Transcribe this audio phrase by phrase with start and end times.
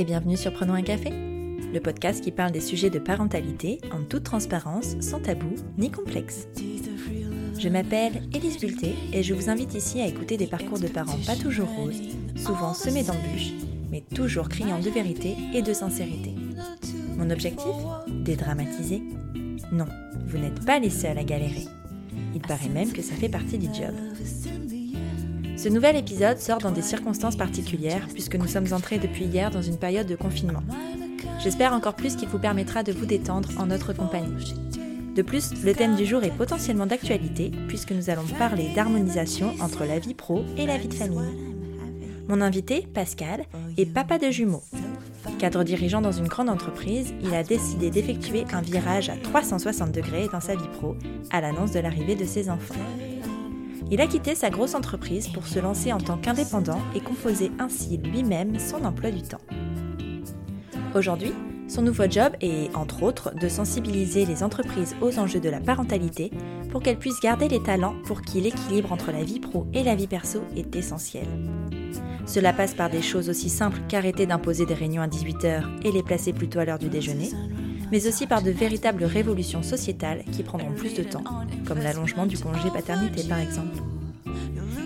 [0.00, 4.02] et bienvenue sur Prenons un café, le podcast qui parle des sujets de parentalité en
[4.02, 6.48] toute transparence, sans tabou ni complexe.
[7.58, 11.18] Je m'appelle Élise Bulté et je vous invite ici à écouter des parcours de parents
[11.26, 12.00] pas toujours roses,
[12.34, 13.52] souvent semés d'embûches,
[13.90, 16.34] mais toujours criant de vérité et de sincérité.
[17.18, 17.74] Mon objectif?
[18.08, 19.02] Dédramatiser?
[19.70, 19.86] Non,
[20.26, 21.66] vous n'êtes pas les seuls à galérer.
[22.34, 23.94] Il paraît même que ça fait partie du job.
[25.60, 29.60] Ce nouvel épisode sort dans des circonstances particulières puisque nous sommes entrés depuis hier dans
[29.60, 30.62] une période de confinement.
[31.44, 34.54] J'espère encore plus qu'il vous permettra de vous détendre en notre compagnie.
[35.14, 39.84] De plus, le thème du jour est potentiellement d'actualité puisque nous allons parler d'harmonisation entre
[39.84, 41.28] la vie pro et la vie de famille.
[42.26, 43.44] Mon invité, Pascal,
[43.76, 44.62] est papa de jumeaux.
[45.38, 50.28] Cadre dirigeant dans une grande entreprise, il a décidé d'effectuer un virage à 360 degrés
[50.32, 50.96] dans sa vie pro
[51.30, 52.76] à l'annonce de l'arrivée de ses enfants.
[53.92, 57.96] Il a quitté sa grosse entreprise pour se lancer en tant qu'indépendant et composer ainsi
[57.96, 59.40] lui-même son emploi du temps.
[60.94, 61.32] Aujourd'hui,
[61.66, 66.30] son nouveau job est, entre autres, de sensibiliser les entreprises aux enjeux de la parentalité
[66.70, 69.96] pour qu'elles puissent garder les talents pour qui l'équilibre entre la vie pro et la
[69.96, 71.26] vie perso est essentiel.
[72.26, 76.02] Cela passe par des choses aussi simples qu'arrêter d'imposer des réunions à 18h et les
[76.04, 77.30] placer plutôt à l'heure du déjeuner,
[77.90, 81.24] mais aussi par de véritables révolutions sociétales qui prendront plus de temps,
[81.66, 83.82] comme l'allongement du congé paternité par exemple.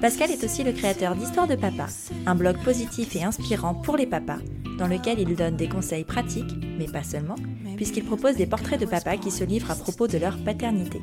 [0.01, 1.87] Pascal est aussi le créateur d'Histoire de Papa,
[2.27, 4.39] un blog positif et inspirant pour les papas,
[4.79, 7.37] dans lequel il donne des conseils pratiques, mais pas seulement,
[7.77, 11.01] puisqu'il propose des portraits de papas qui se livrent à propos de leur paternité.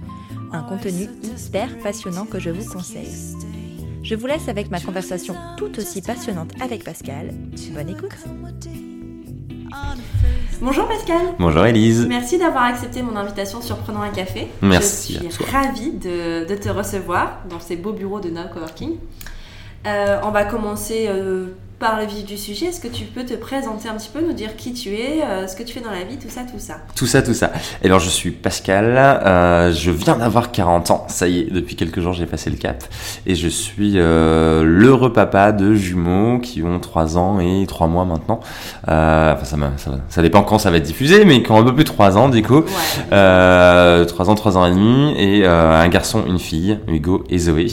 [0.52, 1.08] Un contenu
[1.48, 3.36] hyper passionnant que je vous conseille.
[4.04, 7.34] Je vous laisse avec ma conversation tout aussi passionnante avec Pascal.
[7.74, 8.91] Bonne écoute
[10.62, 11.22] Bonjour Pascal.
[11.40, 12.06] Bonjour Elise.
[12.08, 14.48] Merci d'avoir accepté mon invitation sur Prenons un café.
[14.62, 15.20] Merci.
[15.24, 18.98] Je suis ravie de, de, te recevoir dans ces beaux bureaux de Now Coworking.
[19.88, 21.48] Euh, on va commencer euh,
[21.82, 22.68] par le vif du sujet.
[22.68, 25.48] Est-ce que tu peux te présenter un petit peu, nous dire qui tu es, euh,
[25.48, 27.52] ce que tu fais dans la vie, tout ça, tout ça Tout ça, tout ça.
[27.82, 31.06] Et alors, je suis Pascal, euh, je viens d'avoir 40 ans.
[31.10, 32.84] Ça y est, depuis quelques jours, j'ai passé le cap.
[33.26, 38.06] Et je suis euh, l'heureux papa de jumeaux qui ont 3 ans et 3 mois
[38.06, 38.42] maintenant.
[38.88, 41.74] Euh, enfin, ça, ça, ça, dépend quand ça va être diffusé, mais quand un peu
[41.74, 42.62] plus de 3 ans, du coup.
[43.10, 44.06] Ouais.
[44.06, 45.16] 3 ans, 3 ans et demi.
[45.18, 47.66] Et un garçon, une fille, Hugo et Zoé.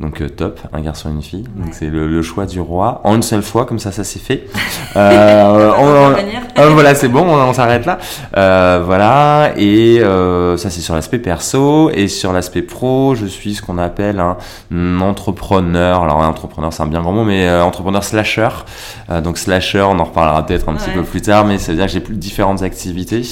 [0.00, 1.44] Donc top, un garçon et une fille.
[1.56, 3.02] Donc c'est le, le, choix du roi.
[3.04, 4.44] En une seule fois, comme ça, ça s'est fait.
[4.96, 7.98] Euh, on, on, voilà, c'est bon, on, s'arrête là.
[8.36, 11.90] Euh, voilà, et euh, ça c'est sur l'aspect perso.
[11.90, 16.02] Et sur l'aspect pro, je suis ce qu'on appelle un entrepreneur.
[16.02, 18.48] Alors un entrepreneur, c'est un bien grand mot, mais entrepreneur slasher.
[19.22, 20.78] Donc slasher, on en reparlera peut-être un ouais.
[20.78, 23.22] petit peu plus tard, mais ça veut dire que j'ai plus différentes activités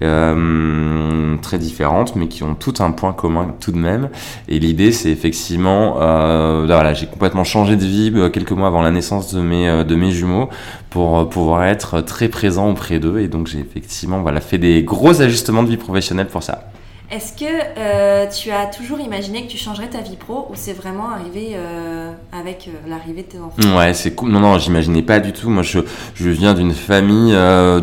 [0.00, 4.08] très différentes, mais qui ont tout un point commun tout de même.
[4.48, 9.32] Et l'idée, c'est effectivement, voilà, j'ai complètement changé de vie quelques mois avant la naissance
[9.32, 10.48] de mes, de mes jumeaux
[10.90, 13.18] pour pouvoir être très présent auprès d'eux.
[13.20, 16.73] Et donc j'ai effectivement fait des gros ajustements de vie professionnelle pour ça.
[17.10, 20.72] Est-ce que euh, tu as toujours imaginé que tu changerais ta vie pro ou c'est
[20.72, 23.76] vraiment arrivé euh, avec euh, l'arrivée de tes enfants?
[23.76, 24.30] Ouais, c'est cool.
[24.30, 25.50] Non, non, j'imaginais pas du tout.
[25.50, 25.80] Moi, je,
[26.14, 27.36] je viens d'une famille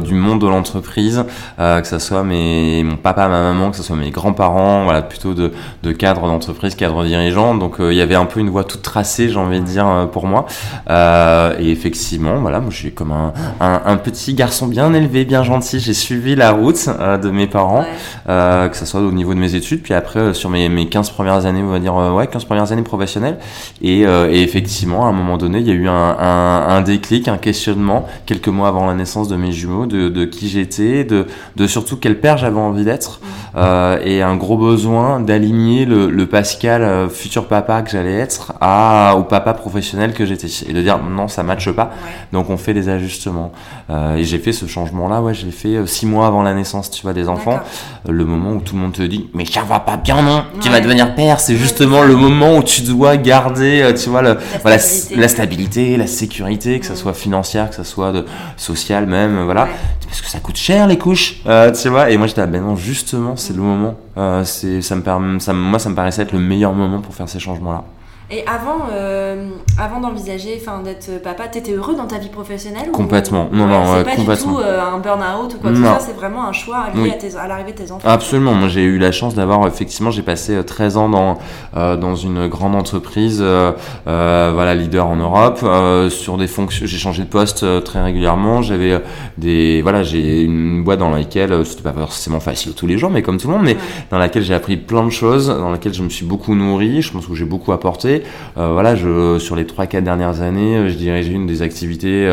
[0.04, 1.24] du monde de l'entreprise,
[1.58, 5.34] que ce soit mes, mon papa, ma maman, que ce soit mes grands-parents, voilà, plutôt
[5.34, 5.52] de,
[5.84, 7.56] de cadre d'entreprise, cadre dirigeant.
[7.56, 10.26] Donc, il y avait un peu une voie toute tracée, j'ai envie de dire, pour
[10.26, 10.46] moi.
[10.90, 15.44] et effectivement, voilà, moi, je suis comme un, un, un, petit garçon bien élevé, bien
[15.44, 15.80] gentil.
[15.80, 17.86] J'ai suivi la route de mes parents,
[18.28, 18.70] ouais.
[18.70, 21.12] que ce soit au niveau de mes études, puis après euh, sur mes, mes 15
[21.12, 23.38] premières années, on va dire, euh, ouais, 15 premières années professionnelles.
[23.82, 26.82] Et, euh, et, effectivement, à un moment donné, il y a eu un, un, un,
[26.82, 31.04] déclic, un questionnement, quelques mois avant la naissance de mes jumeaux, de, de qui j'étais,
[31.04, 33.22] de, de surtout quel père j'avais envie d'être,
[33.56, 39.16] euh, et un gros besoin d'aligner le, le, Pascal, futur papa que j'allais être, à,
[39.18, 40.48] au papa professionnel que j'étais.
[40.68, 41.92] Et de dire, non, ça matche pas,
[42.32, 43.52] donc on fait des ajustements.
[43.90, 47.02] et j'ai fait ce changement-là, ouais, je l'ai fait six mois avant la naissance, tu
[47.02, 47.60] vois, des enfants,
[48.08, 50.70] le moment où tout le monde te dit mais ça va pas bien non tu
[50.70, 54.40] vas devenir père c'est justement le moment où tu dois garder tu vois le, la,
[54.62, 55.22] voilà, stabilité.
[55.22, 58.26] la stabilité la sécurité que ça soit financière que ça soit de,
[58.58, 59.64] social même voilà.
[59.64, 59.70] Ouais.
[60.08, 62.10] parce que ça coûte cher les couches euh, tu vois.
[62.10, 63.96] Et moi j'étais ah, ben non justement c'est le moment.
[64.18, 67.14] Euh, c'est ça me permet ça, moi ça me paraissait être le meilleur moment pour
[67.14, 67.84] faire ces changements là
[68.34, 72.92] Et avant, euh, avant d'envisager, enfin d'être papa, t'étais heureux dans ta vie professionnelle ou-
[72.94, 73.50] Complètement.
[73.52, 74.52] Non, Ouais, non, c'est ouais, pas complètement.
[74.54, 75.90] du tout euh, un burn-out ou quoi que ce Non.
[75.90, 77.12] soit, c'est vraiment un choix lié Oui.
[77.12, 78.08] à, tes- à l'arrivée de tes enfants.
[78.08, 78.54] Absolument.
[78.54, 81.40] Moi, j'ai eu la chance d'avoir effectivement, j'ai passé euh, 13 ans dans
[81.76, 83.74] euh, dans une grande entreprise, euh,
[84.08, 86.86] euh, voilà, leader en Europe, euh, sur des fonctions.
[86.86, 88.62] J'ai changé de poste euh, très régulièrement.
[88.62, 89.00] J'avais euh,
[89.38, 93.10] des, voilà, j'ai une boîte dans laquelle euh, c'était pas forcément facile tous les jours,
[93.10, 93.78] mais comme tout le monde, mais Ouais.
[94.10, 97.02] dans laquelle j'ai appris plein de choses, dans laquelle je me suis beaucoup nourri.
[97.02, 98.21] Je pense que j'ai beaucoup apporté.
[98.22, 98.62] Fait.
[98.74, 102.28] voilà, je, sur les 3-4 dernières années, je dirigeais une des activités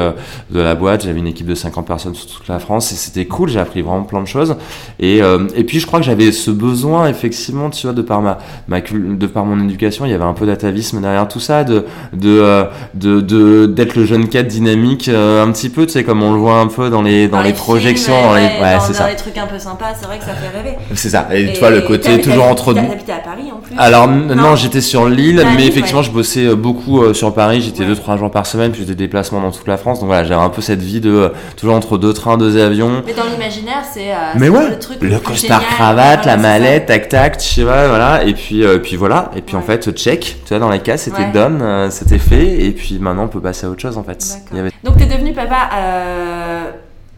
[0.51, 1.05] de la boîte.
[1.05, 3.49] J'avais une équipe de 50 personnes sur toute la France et c'était cool.
[3.49, 4.57] J'ai appris vraiment plein de choses.
[5.01, 5.21] Et,
[5.55, 8.81] et puis, je crois que j'avais ce besoin, effectivement, tu vois, de par ma, ma
[8.81, 12.67] de par mon éducation, il y avait un peu d'atavisme derrière tout ça, de de
[12.95, 16.61] de d'être le jeune cadre dynamique, un petit peu, tu sais, comme on le voit
[16.61, 19.09] un peu dans les dans, les, projections, dans les, ouais, c'est ça.
[19.09, 20.77] les trucs un peu sympas, c'est vrai que ça fait rêver.
[20.95, 21.29] C'est ça.
[21.33, 22.87] Et, tu vois le côté toujours entre nous.
[22.87, 23.75] T'habitais à Paris en plus.
[23.77, 27.61] Alors non, j'étais sur l'île, mais effectivement, je bossais euh, beaucoup euh, sur Paris.
[27.63, 30.01] J'étais deux trois jours par semaine, puis j'ai des déplacements dans toute la France.
[30.01, 33.03] Donc voilà, j'avais un peu cette vie de euh, toujours entre deux trains, deux avions.
[33.07, 37.39] Mais dans l'imaginaire, c'est mais ouais, le truc le costard cravate, la mallette, tac tac,
[37.39, 38.25] tu sais voilà.
[38.25, 39.31] Et puis puis voilà.
[39.37, 42.65] Et puis en fait, check, tu vois, dans les cas, c'était done, c'était fait.
[42.65, 44.25] Et puis maintenant, on peut passer à autre chose en fait.
[44.85, 45.71] Donc t'es devenu papa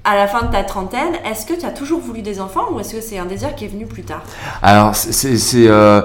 [0.05, 2.81] à la fin de ta trentaine, est-ce que tu as toujours voulu des enfants ou
[2.81, 4.23] est-ce que c'est un désir qui est venu plus tard?
[4.62, 6.02] Alors, c'est euh,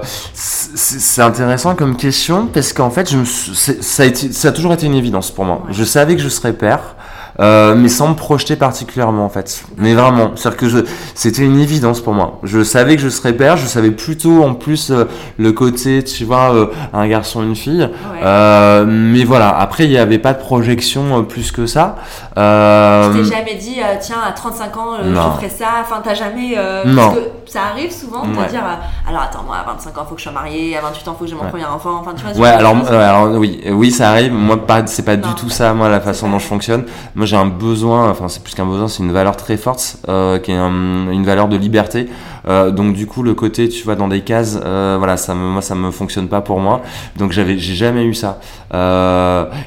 [1.18, 4.86] intéressant comme question parce qu'en fait, je me, ça, a été, ça a toujours été
[4.86, 5.62] une évidence pour moi.
[5.70, 6.96] Je savais que je serais père.
[7.38, 9.64] Euh, mais sans me projeter particulièrement en fait.
[9.76, 10.84] Mais vraiment, c'est-à-dire que
[11.14, 12.40] c'était une évidence pour moi.
[12.42, 15.04] Je savais que je serais père, je savais plutôt en plus euh,
[15.38, 17.88] le côté, tu vois, euh, un garçon, une fille.
[18.22, 21.96] mais voilà, après il n'y avait pas de projection plus que ça.
[22.36, 25.66] Tu t'es jamais dit, tiens, à 35 ans, je ferai ça.
[25.80, 26.56] Enfin, t'as jamais.
[26.84, 26.96] non.
[26.96, 28.62] Parce que ça arrive souvent de dire,
[29.08, 31.16] alors attends, moi à 25 ans, il faut que je sois mariée, à 28 ans,
[31.18, 31.98] faut que j'ai mon premier enfant.
[32.00, 32.32] Enfin, tu vois.
[32.36, 34.32] Ouais, alors, alors, oui, oui, ça arrive.
[34.32, 36.84] Moi, pas, c'est pas du tout ça, moi, la façon dont je fonctionne.
[37.14, 40.38] Moi, j'ai un besoin, enfin c'est plus qu'un besoin, c'est une valeur très forte, euh,
[40.38, 42.08] qui est une valeur de liberté.
[42.48, 45.40] Euh, donc du coup le côté, tu vois, dans des cases, euh, voilà, ça me,
[45.40, 46.82] moi ça me fonctionne pas pour moi.
[47.16, 48.38] Donc j'avais, j'ai jamais eu ça.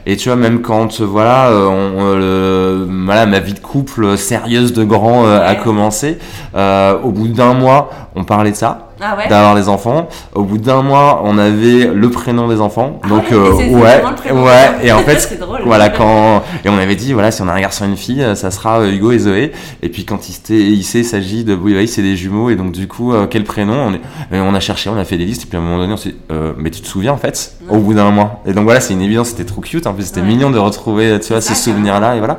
[0.06, 5.26] et tu vois même quand, voilà, on, voilà, ma vie de couple sérieuse de grand
[5.26, 6.18] a commencé.
[6.56, 8.88] au bout d'un mois, on parlait de ça.
[9.01, 10.10] Ah d'avoir les enfants.
[10.36, 13.00] Au bout d'un mois, on avait le prénom des enfants.
[13.04, 14.69] Ah donc euh, ouais, ouais.
[14.84, 17.86] Et en fait, voilà quand et on avait dit voilà si on a un garçon
[17.86, 19.51] et une fille, ça sera euh, Hugo et Zoé.
[19.81, 23.13] Et puis quand il, il s'agit de oui, c'est des jumeaux et donc du coup
[23.13, 23.74] euh, quel prénom?
[23.74, 25.78] On, est, on a cherché, on a fait des listes et puis à un moment
[25.78, 26.16] donné on s'est
[26.57, 27.56] mais tu te souviens en fait?
[27.69, 28.42] Au bout d'un mois.
[28.45, 29.88] Et donc voilà c'est une évidence, c'était trop cute.
[29.88, 32.38] En plus c'était mignon de retrouver tu vois ces souvenirs là et voilà.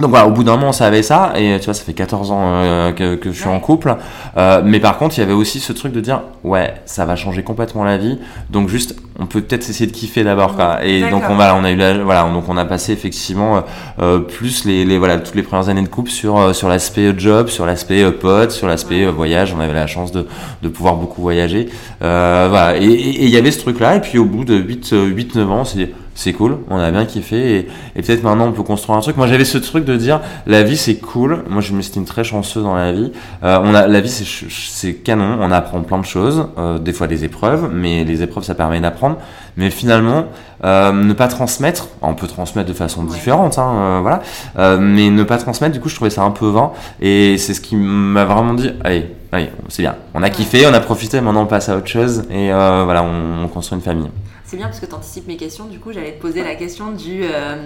[0.00, 2.30] Donc voilà, au bout d'un moment, on savait ça, et tu vois, ça fait 14
[2.30, 3.96] ans euh, que, je suis en couple.
[4.36, 7.16] Euh, mais par contre, il y avait aussi ce truc de dire, ouais, ça va
[7.16, 8.18] changer complètement la vie.
[8.50, 10.84] Donc juste, on peut peut-être essayer de kiffer d'abord, quoi.
[10.84, 13.64] Et donc on va, on a eu, la, voilà, donc on a passé effectivement
[14.00, 17.48] euh, plus les, les, voilà, toutes les premières années de couple sur sur l'aspect job,
[17.48, 19.54] sur l'aspect pote, sur l'aspect voyage.
[19.56, 20.26] On avait la chance de,
[20.62, 21.70] de pouvoir beaucoup voyager.
[22.00, 23.96] voilà, et il y avait ce truc-là.
[23.96, 27.04] Et puis au bout de 8, 8 9 ans, c'est c'est cool, on a bien
[27.04, 29.16] kiffé et, et peut-être maintenant on peut construire un truc.
[29.16, 31.44] Moi j'avais ce truc de dire la vie c'est cool.
[31.48, 33.12] Moi je me estime très chanceux dans la vie.
[33.44, 37.06] Euh, on a la vie c'est canon, on apprend plein de choses, euh, des fois
[37.06, 39.18] des épreuves, mais les épreuves ça permet d'apprendre.
[39.58, 40.26] Mais finalement
[40.64, 44.22] euh, ne pas transmettre, on peut transmettre de façon différente, hein, euh, voilà,
[44.58, 47.52] euh, mais ne pas transmettre du coup je trouvais ça un peu vain et c'est
[47.52, 51.20] ce qui m'a vraiment dit allez, allez c'est bien, on a kiffé, on a profité,
[51.20, 54.10] maintenant on passe à autre chose et voilà on, on construit une famille.
[54.46, 55.64] C'est bien parce que tu anticipes mes questions.
[55.64, 57.56] Du coup, j'allais te poser la question du euh,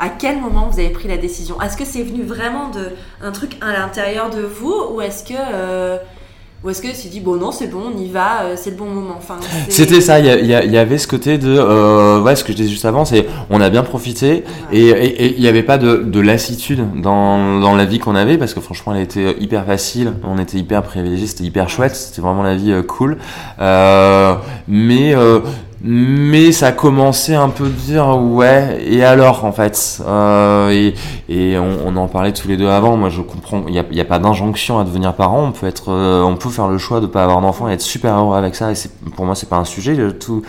[0.00, 1.62] à quel moment vous avez pris la décision?
[1.62, 2.90] Est-ce que c'est venu vraiment de
[3.22, 5.96] un truc à l'intérieur de vous ou est-ce que euh,
[6.64, 8.76] ou est-ce que tu dit bon non c'est bon on y va euh, c'est le
[8.76, 9.36] bon moment enfin
[9.68, 12.86] c'était ça il y, y, avait ce côté de ouais ce que je disais juste
[12.86, 17.60] avant c'est on a bien profité et il n'y avait pas de, de lassitude dans,
[17.60, 20.82] dans, la vie qu'on avait parce que franchement elle était hyper facile on était hyper
[20.82, 23.18] privilégiés c'était hyper chouette c'était vraiment la vie cool.
[24.66, 25.14] Mais
[25.86, 30.94] mais ça commençait un peu de dire ouais et alors en fait euh, et,
[31.28, 34.00] et on, en parlait tous les deux avant moi je comprends il n'y a, y
[34.00, 37.00] a, pas d'injonction à devenir parent on peut être euh, on peut faire le choix
[37.00, 39.48] de pas avoir d'enfant et être super heureux avec ça et c'est pour moi c'est
[39.50, 40.42] pas un sujet tout,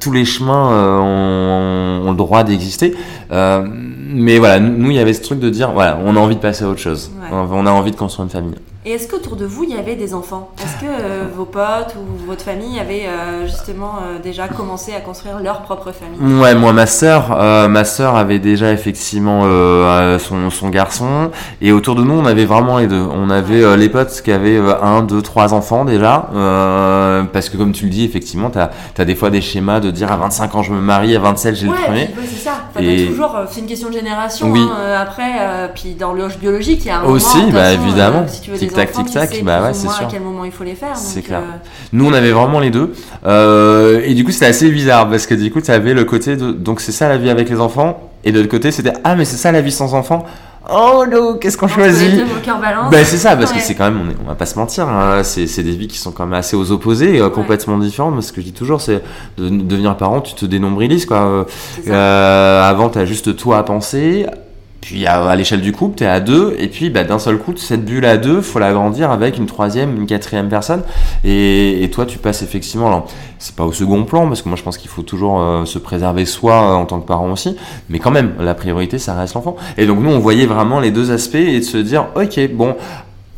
[0.00, 2.94] tous les chemins euh, ont, ont, le droit d'exister
[3.32, 6.36] euh, mais voilà nous il y avait ce truc de dire voilà on a envie
[6.36, 7.10] de passer à autre chose.
[7.30, 8.54] On a envie de construire une famille
[8.86, 10.52] et est-ce qu'autour de vous, il y avait des enfants?
[10.56, 15.00] Est-ce que euh, vos potes ou votre famille avaient euh, justement euh, déjà commencé à
[15.00, 16.40] construire leur propre famille?
[16.40, 17.28] Ouais, moi, ma sœur,
[17.68, 19.42] ma sœur avait déjà effectivement
[20.18, 21.30] son, son, garçon.
[21.60, 23.02] Et autour de nous, on avait vraiment les deux.
[23.02, 26.30] On avait les potes qui avaient un, deux, trois enfants déjà.
[27.34, 30.10] parce que comme tu le dis, effectivement, tu as, des fois des schémas de dire
[30.10, 32.00] à 25 ans, je me marie, à 27, j'ai le premier.
[32.00, 32.52] Ouais, c'est ça.
[32.80, 33.08] et...
[33.08, 34.50] toujours, c'est une question de génération.
[34.50, 34.60] Oui.
[34.60, 38.24] Hein, après, puis dans l'hoche biologique, il y a un Aussi, bah, évidemment.
[38.26, 40.06] si tu veux tic tac, tic tac, bah ouais, c'est sûr.
[40.06, 40.96] À quel moment il faut les faire.
[40.96, 41.40] C'est clair.
[41.40, 41.56] Euh,
[41.92, 42.92] Nous, on avait vraiment les deux.
[43.26, 46.36] Euh, et du coup, c'était assez bizarre parce que du coup, tu avais le côté
[46.36, 46.52] de.
[46.52, 48.10] Donc, c'est ça la vie avec les enfants.
[48.24, 50.24] Et de l'autre côté, c'était Ah, mais c'est ça la vie sans enfants.
[50.70, 52.22] oh no, qu'est-ce qu'on choisit
[52.90, 55.62] Ben c'est ça, parce que c'est quand même, on, va pas se mentir, hein, c'est
[55.62, 58.14] des vies qui sont quand même assez aux opposés, complètement différentes.
[58.14, 59.02] Mais ce que je dis toujours, c'est
[59.38, 61.46] de, devenir parent, tu te dénombrilises quoi.
[61.88, 64.26] Euh, avant, t'as juste toi à penser
[64.80, 67.54] puis à, l'échelle du couple, tu es à deux, et puis bah, d'un seul coup,
[67.56, 70.82] cette bulle à deux, faut l'agrandir avec une troisième, une quatrième personne.
[71.24, 73.06] Et, toi, tu passes effectivement, alors
[73.38, 75.78] c'est pas au second plan, parce que moi je pense qu'il faut toujours euh, se
[75.78, 77.56] préserver soi euh, en tant que parent aussi,
[77.88, 79.56] mais quand même, la priorité, ça reste l'enfant.
[79.76, 82.76] Et donc nous, on voyait vraiment les deux aspects et de se dire, ok, bon,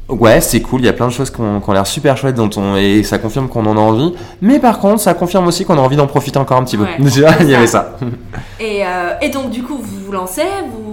[0.08, 2.50] Ouais, c'est cool, il y a plein de choses qui ont, l'air super chouettes dont
[2.56, 4.12] on, et ça confirme qu'on en a envie.
[4.42, 6.84] Mais par contre, ça confirme aussi qu'on a envie d'en profiter encore un petit peu.
[6.98, 7.96] Déjà, il y avait ça.
[8.60, 10.91] Et, euh, et, donc, du coup, vous vous lancez, vous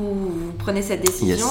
[0.69, 1.47] prenez cette décision.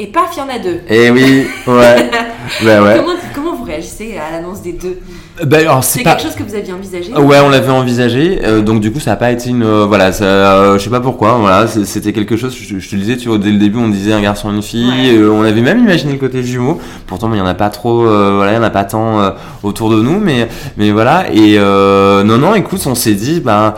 [0.00, 0.80] Et paf, il y en a deux.
[0.88, 2.10] Eh oui, ouais.
[2.64, 2.96] Ben ouais.
[2.96, 4.98] Comment, comment, vous réagissez à l'annonce des deux?
[5.44, 7.12] Ben, C'est quelque chose que vous aviez envisagé?
[7.12, 8.40] Ouais, on l'avait envisagé.
[8.42, 9.62] Euh, donc du coup, ça n'a pas été une...
[9.62, 11.34] Euh, voilà, ça, euh, je sais pas pourquoi.
[11.34, 14.12] Voilà, c'était quelque chose, je, te le disais, tu vois, dès le début, on disait
[14.12, 15.20] un garçon, une fille.
[15.30, 16.80] on avait même imaginé le côté jumeau.
[17.06, 19.90] Pourtant, il n'y en a pas trop, voilà, il n'y en a pas tant autour
[19.90, 20.18] de nous.
[20.18, 21.26] Mais, mais voilà.
[21.32, 23.74] Et non, non, écoute, on s'est dit, ben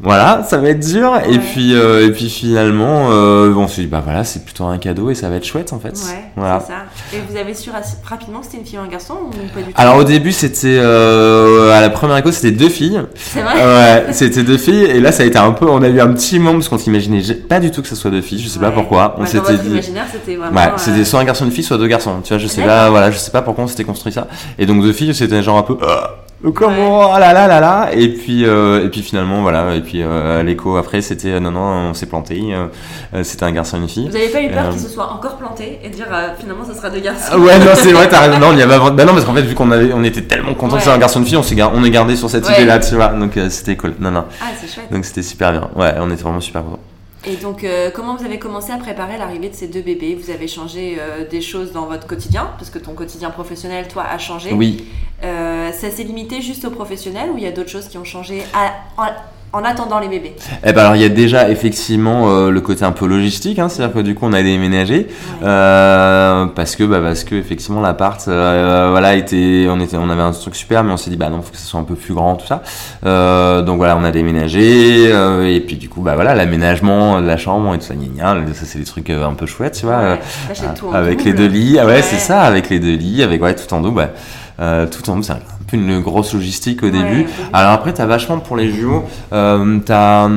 [0.00, 1.18] voilà, ça va être dur.
[1.28, 4.76] Et puis, euh, et puis finalement, euh, on s'est dit, bah voilà, c'est plutôt un
[4.78, 5.92] cadeau et ça va être chouette en fait.
[5.92, 6.60] Ouais, voilà.
[6.60, 6.78] c'est ça.
[7.14, 7.70] Et vous avez su
[8.04, 9.72] rapidement que c'était une fille ou un garçon ou pas du tout?
[9.74, 13.00] Alors au début, c'était euh, à la première écho, c'était deux filles.
[13.14, 13.54] C'est vrai?
[13.54, 14.84] Ouais, c'était deux filles.
[14.84, 16.78] Et là, ça a été un peu, on a eu un petit moment parce qu'on
[16.78, 18.42] s'imaginait pas du tout que ce soit deux filles.
[18.42, 19.16] Je sais pas pourquoi.
[19.18, 19.70] On s'était dit.
[19.70, 20.60] Imaginaire, c'était vraiment.
[20.60, 22.20] Ouais, c'était soit un garçon et une fille, soit deux garçons.
[22.22, 24.26] Tu vois, je sais pas, voilà, je sais pas pourquoi on s'était construit ça.
[24.58, 25.76] Et donc deux filles, c'était genre un peu.
[26.54, 27.88] Comment oh là là là là.
[27.92, 29.74] Et puis euh, et puis finalement voilà.
[29.74, 32.54] Et puis euh, l'écho après c'était euh, non non on s'est planté
[33.22, 34.08] c'était un garçon et une fille.
[34.08, 36.06] Vous avez pas eu peur qu'il se soit encore planté et dire
[36.38, 37.38] finalement ça sera deux garçons?
[37.38, 39.54] Ouais non c'est vrai t'as non il y avait bah non parce qu'en fait vu
[39.54, 41.56] qu'on avait on était tellement content que c'était un garçon et une fille on s'est
[41.62, 43.08] on est gardé sur cette idée là tu vois.
[43.08, 43.94] Donc c'était cool.
[43.98, 44.24] Non non.
[44.40, 44.92] Ah c'est chouette.
[44.92, 45.70] Donc c'était super bien.
[45.74, 46.78] Ouais on était vraiment super contents
[47.26, 50.14] et donc, comment vous avez commencé à préparer l'arrivée de ces deux bébés?
[50.14, 50.98] Vous avez changé
[51.30, 54.52] des choses dans votre quotidien, parce que ton quotidien professionnel, toi, a changé.
[54.52, 54.86] Oui.
[55.22, 58.04] Euh, ça s'est limité juste aux professionnels ou il y a d'autres choses qui ont
[58.04, 58.42] changé
[59.56, 60.34] en, attendant les bébés.
[60.64, 63.68] Eh ben alors il y a déjà effectivement euh, le côté un peu logistique, hein,
[63.68, 65.08] c'est-à-dire que du coup on a déménagé.
[65.42, 70.32] Euh, parce que bah, parce que effectivement l'appart voilà était on était on avait un
[70.32, 72.14] truc super mais on s'est dit bah non faut que ça soit un peu plus
[72.14, 72.62] grand tout ça.
[73.62, 77.74] Donc voilà on a déménagé et puis du coup bah voilà l'aménagement de la chambre
[77.74, 77.94] et tout ça
[78.54, 80.18] ça c'est des trucs un peu chouettes tu vois
[80.92, 81.78] avec les deux lits.
[81.80, 84.10] Ah ouais, c'est ça avec les deux lits avec ouais tout en double
[84.58, 87.26] euh, tout en c'est un peu une grosse logistique au début.
[87.52, 90.28] Alors après, tu as vachement pour les jumeaux, euh, tu as,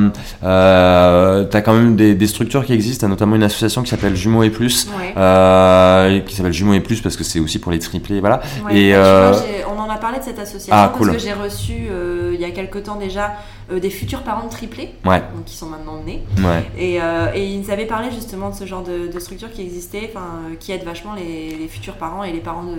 [0.42, 4.50] euh, quand même des, des, structures qui existent, notamment une association qui s'appelle Jumeaux et
[4.50, 8.40] Plus, euh, qui s'appelle Jumeaux et Plus parce que c'est aussi pour les triplés, voilà.
[8.70, 9.32] et, euh,
[9.68, 11.72] on en a parlé de cette association ah, parce que j'ai reçu
[12.32, 13.32] il y a quelques temps déjà
[13.70, 16.22] des futurs parents de triplés, donc qui sont maintenant nés.
[16.78, 20.12] Et, et, ils avaient parlé justement de ce genre de, de structure qui existait,
[20.58, 22.78] qui aide vachement les, les, futurs parents et les parents de,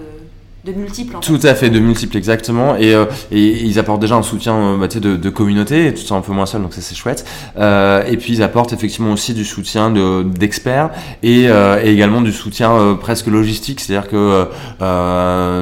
[0.63, 1.17] de multiples.
[1.21, 2.75] tout à fait, de multiples, exactement.
[2.75, 6.03] Et, euh, et ils apportent déjà un soutien euh, bah, de, de communauté, et tu
[6.03, 7.25] te sens un peu moins seul, donc ça c'est chouette.
[7.57, 9.91] Euh, et puis ils apportent effectivement aussi du soutien
[10.23, 10.91] d'experts
[11.23, 14.45] et, euh, et, également du soutien presque logistique, c'est-à-dire que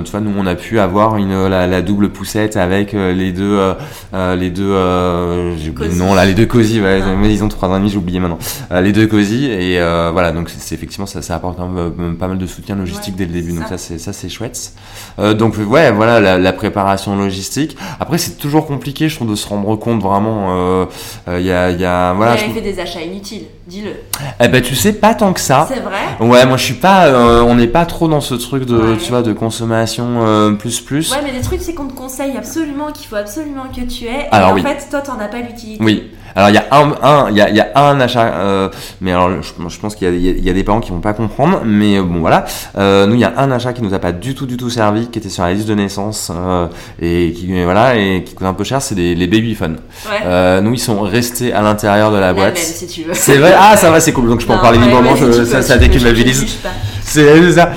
[0.04, 3.74] tu vois, nous on a pu avoir une, la, la double poussette avec les deux,
[4.14, 4.76] les deux,
[5.58, 7.26] j'ai oublié nom là, les deux cosy, ouais, ah.
[7.26, 8.40] ils ont trois ans et demi, j'ai oublié maintenant,
[8.72, 9.80] les deux cosy et
[10.12, 13.26] voilà, donc c'est effectivement ça, ça apporte quand même pas mal de soutien logistique dès
[13.26, 14.74] le début, donc ça c'est ça c'est chouette.
[15.20, 17.78] Euh, donc ouais, voilà la, préparation logistique.
[18.00, 20.50] Après, c'est toujours compliqué, je trouve, de se rendre compte vraiment.
[20.50, 20.86] Il euh,
[21.30, 22.36] euh, y a, y a voilà.
[22.36, 23.92] Vous avez fait des achats inutiles, dis-le.
[24.40, 25.68] Eh ben, tu sais pas tant que ça.
[25.72, 26.00] C'est vrai.
[26.20, 27.10] Ouais, moi je suis pas,
[27.44, 31.12] on n'est pas trop dans ce truc de, tu vois, de consommation plus plus.
[31.12, 34.28] Ouais, mais les trucs c'est qu'on te conseille absolument qu'il faut absolument que tu aies.
[34.32, 34.62] Et Alors, en oui.
[34.62, 35.84] fait, toi, t'en as pas l'utilité.
[35.84, 36.12] Oui.
[36.36, 38.70] Alors il y a un, un, il y a, y a un achat, euh,
[39.02, 41.98] mais alors je, pense qu'il y, y, a des parents qui vont pas comprendre, mais
[41.98, 42.46] euh, bon voilà.
[42.78, 44.70] Euh, nous il y a un achat qui nous a pas du tout du tout
[44.70, 46.68] servi, qui était sur la liste de naissance euh,
[47.02, 49.78] et qui voilà et qui coûte un peu cher, c'est les, les babyphones.
[50.10, 50.62] Ouais.
[50.62, 52.58] Nous ils sont restés à l'intérieur de la, boîte.
[52.58, 53.14] si tu veux.
[53.14, 53.54] C'est vrai.
[53.58, 54.30] Ah ça va c'est cool.
[54.30, 55.16] Donc je peux en parler librement.
[55.16, 56.46] ça, ça déculpabilise.
[57.04, 57.72] C'est ça.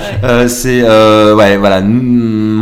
[0.47, 1.81] C'est ouais voilà.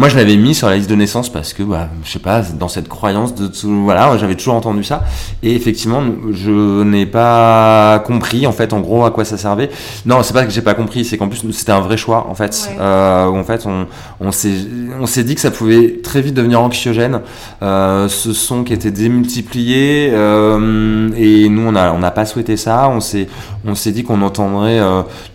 [0.02, 2.42] Moi je l'avais mis sur la liste de naissance parce que bah je sais pas
[2.42, 5.04] dans cette croyance de tout, voilà j'avais toujours entendu ça
[5.44, 9.70] et effectivement je n'ai pas compris en fait en gros à quoi ça servait.
[10.08, 12.34] Non c'est pas que j'ai pas compris c'est qu'en plus c'était un vrai choix en
[12.34, 12.72] fait.
[12.80, 13.86] Euh, en fait on
[14.20, 17.22] on s'est dit que ça pouvait très vite devenir anxiogène.
[17.62, 22.90] Euh, ce son qui était démultiplié euh, et nous on n'a pas souhaité ça.
[22.90, 24.80] On s'est dit qu'on entendrait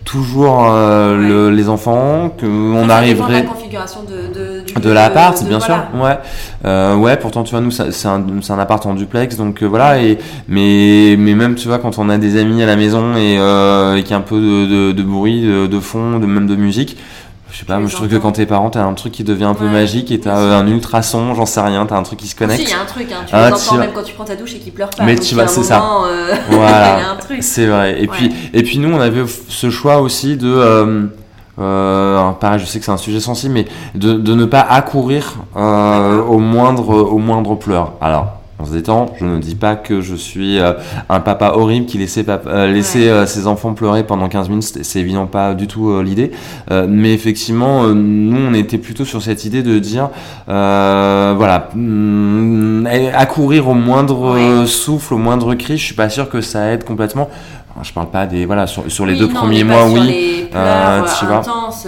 [0.03, 0.69] toujours
[1.15, 3.43] les enfants, qu'on arriverait.
[3.43, 5.77] la configuration de, de, de l'appart, bien sûr.
[5.95, 6.17] Ouais,
[6.65, 7.17] euh, ouais.
[7.17, 10.01] Pourtant, tu vois, nous, c'est un, un appart en duplex, donc euh, voilà.
[10.01, 13.37] Et mais mais même, tu vois, quand on a des amis à la maison et,
[13.39, 16.25] euh, et qu'il y a un peu de, de, de bruit, de, de, fond, de
[16.25, 16.97] même de musique.
[17.49, 19.45] Je sais pas, moi je trouve que quand t'es parent, t'as un truc qui devient
[19.45, 22.35] un peu magique et t'as un ultrason, j'en sais rien, t'as un truc qui se
[22.35, 22.61] connecte.
[22.61, 24.55] il y a un truc, hein, tu ah, entends même quand tu prends ta douche
[24.55, 25.05] et qu'il pleure pas.
[25.05, 25.81] Mais tu vois, c'est ça.
[26.07, 26.35] Euh...
[26.49, 28.01] voilà, c'est vrai.
[28.01, 31.09] Et puis, et puis nous, on avait ce choix aussi de.
[31.59, 35.35] Euh, pareil, je sais que c'est un sujet sensible, mais de, de ne pas accourir
[35.55, 37.93] euh, au moindre au moindre pleur.
[37.99, 40.73] Alors, on se détend, je ne dis pas que je suis euh,
[41.09, 42.25] un papa horrible qui laissait,
[42.67, 46.31] laisser ses enfants pleurer pendant 15 minutes, c'est évidemment pas du tout l'idée.
[46.87, 50.09] mais effectivement, nous, on était plutôt sur cette idée de dire,
[50.47, 56.71] voilà, mm, accourir au moindre souffle, au moindre cri, je suis pas sûr que ça
[56.71, 57.29] aide complètement
[57.83, 59.99] je parle pas des voilà sur, sur les deux premiers mois oui.
[60.01, 61.41] les pleurs, tu vois.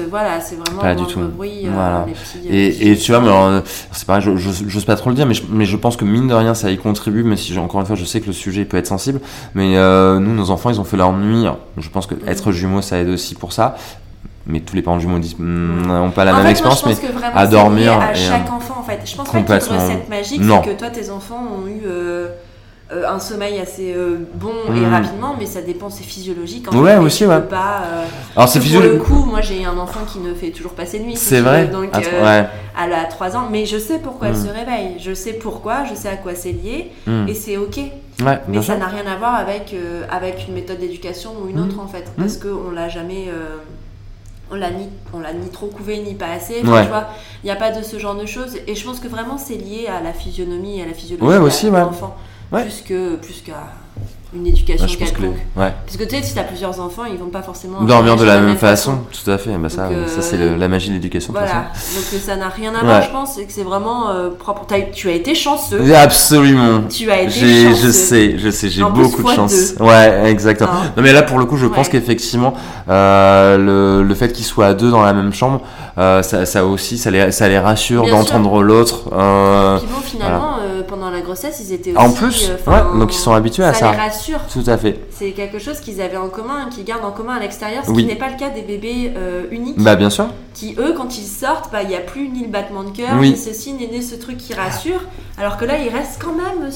[0.09, 1.19] voilà c'est vraiment pas du tout.
[1.19, 2.05] bruit, voilà.
[2.07, 5.33] les petits, et, et tu vois mais c'est pareil j'ose pas trop le dire mais
[5.33, 7.87] je, mais je pense que mine de rien ça y contribue mais si encore une
[7.87, 9.19] fois je sais que le sujet peut être sensible.
[9.55, 11.45] Mais euh, nous nos enfants ils ont fait leur nuit.
[11.77, 12.27] Je pense que mm.
[12.27, 13.75] être jumeau ça aide aussi pour ça.
[14.45, 16.95] Mais tous les parents jumeaux disent mm, n'ont pas la même expérience mais
[17.35, 18.99] à dormir à chaque enfant en fait.
[19.05, 21.81] Je pense pas qu'il y ait recette magique c'est que toi tes enfants ont eu
[21.85, 22.29] euh,
[22.91, 24.91] euh, un sommeil assez euh, bon et hmm.
[24.91, 26.73] rapidement, mais ça dépend, c'est physiologique.
[26.73, 27.39] En ouais, aussi, ouais.
[27.41, 28.05] Pas, euh,
[28.35, 29.03] Alors, c'est physiologique.
[29.03, 31.15] Pour le coup, moi j'ai un enfant qui ne fait toujours pas ses nuits.
[31.15, 31.67] C'est vrai.
[31.67, 32.45] donc, ouais.
[32.83, 34.47] elle a 3 ans, mais je sais pourquoi elle hmm.
[34.47, 34.95] se réveille.
[34.99, 37.27] Je sais pourquoi, je sais à quoi c'est lié, hmm.
[37.27, 37.77] et c'est ok.
[38.25, 39.75] Ouais, mais ça n'a rien à voir avec,
[40.09, 43.27] avec une méthode d'éducation ou une autre en fait, parce qu'on l'a jamais
[44.51, 46.81] on l'a ni on l'a ni trop couvé ni pas assez tu vois
[47.43, 49.53] il n'y a pas de ce genre de choses et je pense que vraiment c'est
[49.53, 52.17] lié à la physionomie et à la physiologie de l'enfant
[52.51, 53.73] plus que plus qu'à
[54.33, 55.37] une éducation quelconque.
[55.55, 58.23] Parce que tu sais, si tu as plusieurs enfants, ils vont pas forcément dormir de
[58.23, 58.99] la, même façon.
[59.11, 59.57] Tout à fait.
[59.57, 61.33] Bah, ça, ça c'est euh, la magie de l'éducation.
[61.33, 61.47] Voilà.
[61.47, 64.67] Donc euh, ça n'a rien à voir, je pense, et que c'est vraiment euh, propre.
[64.93, 65.93] tu as été chanceux.
[65.95, 66.83] Absolument.
[66.89, 67.87] Tu as été chanceux.
[67.87, 69.73] Je sais, je sais, j'ai beaucoup de chance.
[69.79, 70.69] Ouais, exactement.
[70.69, 70.93] Hein.
[70.95, 72.53] Non mais là pour le coup, je pense qu'effectivement,
[72.87, 75.61] le, le fait qu'ils soient à deux dans la même chambre,
[75.97, 79.09] ça, ça aussi, ça les, ça les rassure d'entendre l'autre.
[79.09, 80.58] Bon, finalement,
[81.29, 81.99] grossesse, ils étaient aussi.
[81.99, 83.93] En plus, ouais, donc ils sont habitués à ça.
[84.51, 84.99] Tout à fait.
[85.11, 88.05] C'est quelque chose qu'ils avaient en commun, qu'ils gardent en commun à l'extérieur, ce qui
[88.05, 89.79] n'est pas le cas des bébés euh, uniques.
[89.79, 90.27] Bah bien sûr.
[90.53, 93.15] Qui eux, quand ils sortent, bah il n'y a plus ni le battement de cœur,
[93.15, 95.01] ni ceci, ni ce truc qui rassure.
[95.37, 96.69] Alors que là, il reste quand même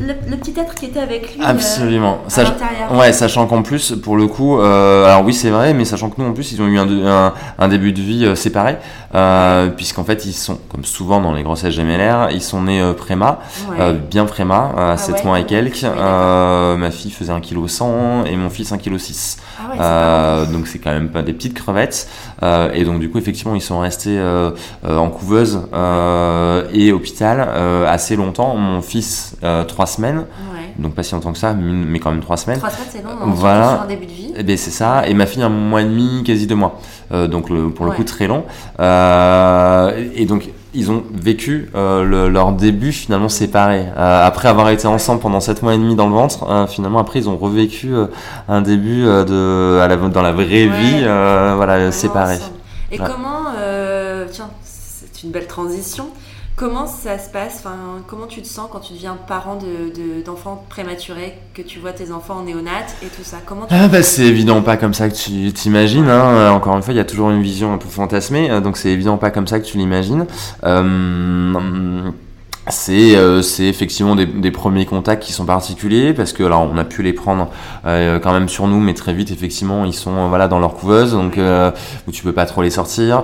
[0.00, 1.42] le, petit être qui était avec lui.
[1.42, 2.20] Euh, Absolument.
[2.92, 6.18] ouais, sachant qu'en plus, pour le coup, euh, alors oui, c'est vrai, mais sachant que
[6.18, 8.76] nous, en plus, ils ont eu un, un, début de vie séparé,
[9.76, 13.40] puisqu'en fait, ils sont, comme souvent dans les grossesses gémellaires, ils sont nés préma,
[14.10, 15.84] bien préma, à 7 ah mois et quelques.
[15.84, 19.38] Euh, ma fille faisait 1 kg 100 et mon fils 1 kg 6.
[20.52, 22.08] donc c'est quand même pas des petites crevettes.
[22.42, 24.50] Euh, et donc du coup effectivement ils sont restés euh,
[24.84, 25.60] en couveuse
[26.72, 27.40] et hôpital
[27.86, 28.56] assez longtemps.
[28.56, 30.24] Mon fils 3 semaines.
[30.78, 32.58] Donc pas si longtemps que ça, mais quand même 3 semaines.
[32.58, 33.82] 3 semaines c'est long, voilà.
[33.82, 34.28] un début de vie.
[34.30, 35.06] Et eh ben, c'est ça.
[35.06, 36.80] Et ma fille un mois et demi, quasi deux mois.
[37.10, 38.44] donc pour le coup très long.
[38.78, 43.86] et donc ils ont vécu euh, leur début finalement séparé.
[43.96, 46.98] Euh, après avoir été ensemble pendant 7 mois et demi dans le ventre, euh, finalement
[47.00, 47.92] après ils ont revécu
[48.48, 52.38] un début de, à la, dans la vraie vie, voilà, séparé.
[52.92, 53.46] Et comment,
[54.30, 56.08] tiens, c'est une belle transition.
[56.60, 57.60] Comment ça se passe?
[57.60, 59.58] Enfin, Comment tu te sens quand tu deviens parent
[60.26, 63.38] d'enfants de, prématurés, que tu vois tes enfants en néonat et tout ça?
[63.46, 66.10] Comment ah bah, C'est évident pas comme ça que tu t'imagines.
[66.10, 66.50] Hein.
[66.52, 69.16] Encore une fois, il y a toujours une vision un peu fantasmée, donc c'est évident
[69.16, 70.26] pas comme ça que tu l'imagines.
[70.64, 72.10] Euh,
[72.70, 76.76] c'est euh, c'est effectivement des, des, premiers contacts qui sont particuliers parce que alors on
[76.76, 77.48] a pu les prendre
[77.86, 81.12] euh, quand même sur nous mais très vite effectivement ils sont voilà dans leur couveuse.
[81.12, 81.70] Donc euh,
[82.08, 83.22] où tu peux pas trop les sortir.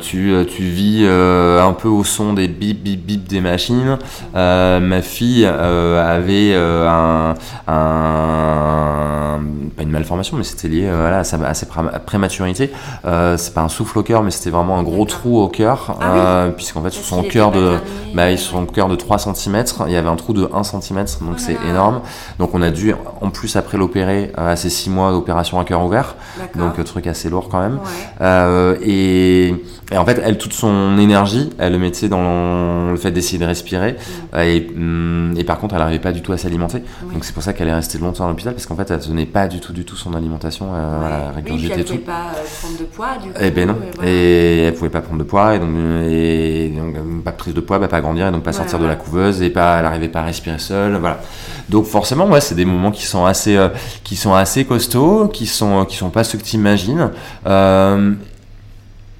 [0.00, 3.98] Tu tu vis un peu au son des bip bip bip des machines.
[4.34, 7.34] Ma fille avait un,
[7.68, 9.40] un,
[9.76, 12.72] pas une malformation mais c'était lié voilà à, sa, à sa prématurité.
[13.04, 16.46] C'est pas un souffle au cœur mais c'était vraiment un gros trou au cœur ah
[16.56, 17.76] puisqu'en fait sur son cœur de
[18.14, 21.04] bah ils sont cœur de 3 cm, il y avait un trou de 1 cm,
[21.20, 22.00] donc c'est énorme.
[22.38, 25.64] Donc on a dû, en plus après l'opérer, euh, à ces 6 mois d'opération à
[25.64, 26.16] cœur ouvert,
[26.54, 27.78] donc euh, truc assez lourd quand même.
[28.20, 29.54] Euh, et,
[29.94, 33.96] en fait, elle, toute son énergie, elle le mettait dans le fait d'essayer de respirer.
[34.32, 34.38] Mm.
[34.76, 36.82] Mm, et, par contre, elle n'arrivait pas du tout à s'alimenter.
[37.12, 39.26] Donc c'est pour ça qu'elle est restée longtemps à l'hôpital, parce qu'en fait, elle tenait
[39.26, 43.16] pas du tout, du tout son alimentation, voilà, oui, elle pouvait pas prendre de poids,
[43.22, 43.38] du coup.
[43.40, 43.76] Eh ben non.
[44.02, 45.70] Et, elle pouvait pas prendre de poids, et donc,
[46.08, 48.86] et, donc pas de prise de poids, bah, pas grandir, et donc pas sortir de
[48.86, 51.20] la couveuse et pas, elle n'arrivait pas à respirer seule, voilà.
[51.68, 53.68] Donc forcément, ouais, c'est des moments qui sont assez, euh,
[54.02, 57.10] qui sont assez costauds, qui sont, qui sont pas ceux que tu imagines.
[57.46, 58.12] Euh,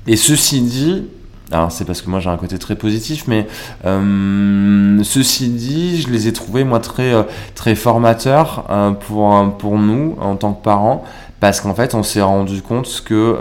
[0.06, 1.04] et ceci dit,
[1.50, 3.46] Alors c'est parce que moi j'ai un côté très positif, mais
[3.86, 7.12] euh, ceci dit, je les ai trouvés moi très
[7.54, 8.64] très formateurs
[9.06, 11.04] pour pour nous en tant que parents,
[11.44, 13.36] parce qu'en fait on s'est rendu compte que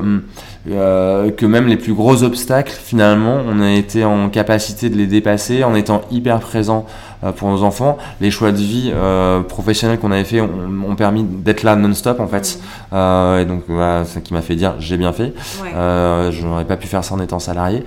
[0.67, 5.63] que même les plus gros obstacles finalement on a été en capacité de les dépasser
[5.63, 6.85] en étant hyper présent
[7.37, 7.97] pour nos enfants.
[8.19, 8.91] Les choix de vie
[9.47, 12.59] professionnels qu'on avait fait ont, permis d'être là non-stop en fait.
[12.91, 12.95] Mmh.
[13.39, 15.33] et donc voilà, ça qui m'a fait dire j'ai bien fait.
[15.63, 17.85] je n'aurais pas pu faire ça en étant salarié.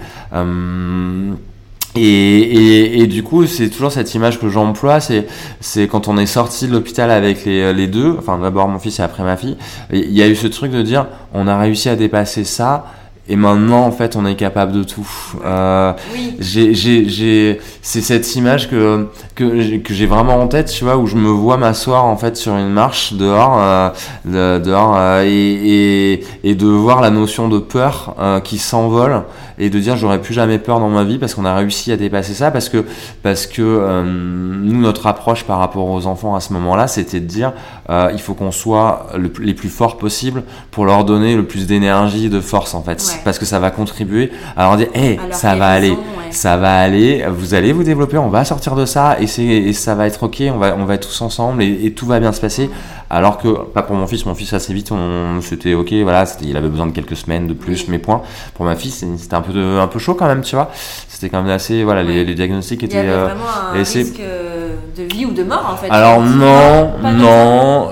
[1.97, 5.27] Euh, et, et, du coup, c'est toujours cette image que j'emploie, c'est,
[5.61, 8.99] c'est quand on est sorti de l'hôpital avec les, les deux, enfin d'abord mon fils
[8.99, 9.57] et après ma fille,
[9.93, 12.87] il y a eu ce truc de dire, on a réussi à dépasser ça,
[13.29, 15.09] et maintenant, en fait, on est capable de tout.
[15.45, 16.37] Euh, oui.
[16.39, 21.17] j'ai, c'est cette image que, que, que j'ai vraiment en tête, tu vois, où je
[21.17, 26.55] me vois m'asseoir en fait sur une marche dehors, euh, dehors euh, et, et, et,
[26.55, 29.23] de voir la notion de peur euh, qui s'envole
[29.59, 31.97] et de dire j'aurais plus jamais peur dans ma vie parce qu'on a réussi à
[31.97, 32.85] dépasser ça parce que
[33.23, 37.53] parce que nous notre approche par rapport aux enfants à ce moment-là c'était de dire
[37.89, 39.07] il faut qu'on soit
[39.41, 43.39] les plus forts possible pour leur donner le plus d'énergie de force en fait parce
[43.39, 44.31] que ça va contribuer.
[44.57, 45.97] À leur dire hé ça va aller.
[46.31, 47.25] ça va aller.
[47.29, 48.19] Vous allez vous développer.
[48.19, 50.43] On va sortir de ça et ça va être ok.
[50.53, 52.71] On va on va être tous ensemble et, et tout va bien se passer.
[53.09, 56.57] Alors que, pas pour mon fils, mon fils assez vite, on, c'était ok, voilà, il
[56.57, 58.23] avait besoin de quelques semaines de plus, mes points.
[58.55, 60.73] Pour ma fille, c'était un peu, un peu chaud quand même, tu vois.
[61.09, 62.97] C'était quand même assez, voilà, les, les, diagnostics étaient.
[62.97, 65.89] Il y avait euh, vraiment un risque euh, de vie ou de mort en fait.
[65.89, 67.91] Alors non, non,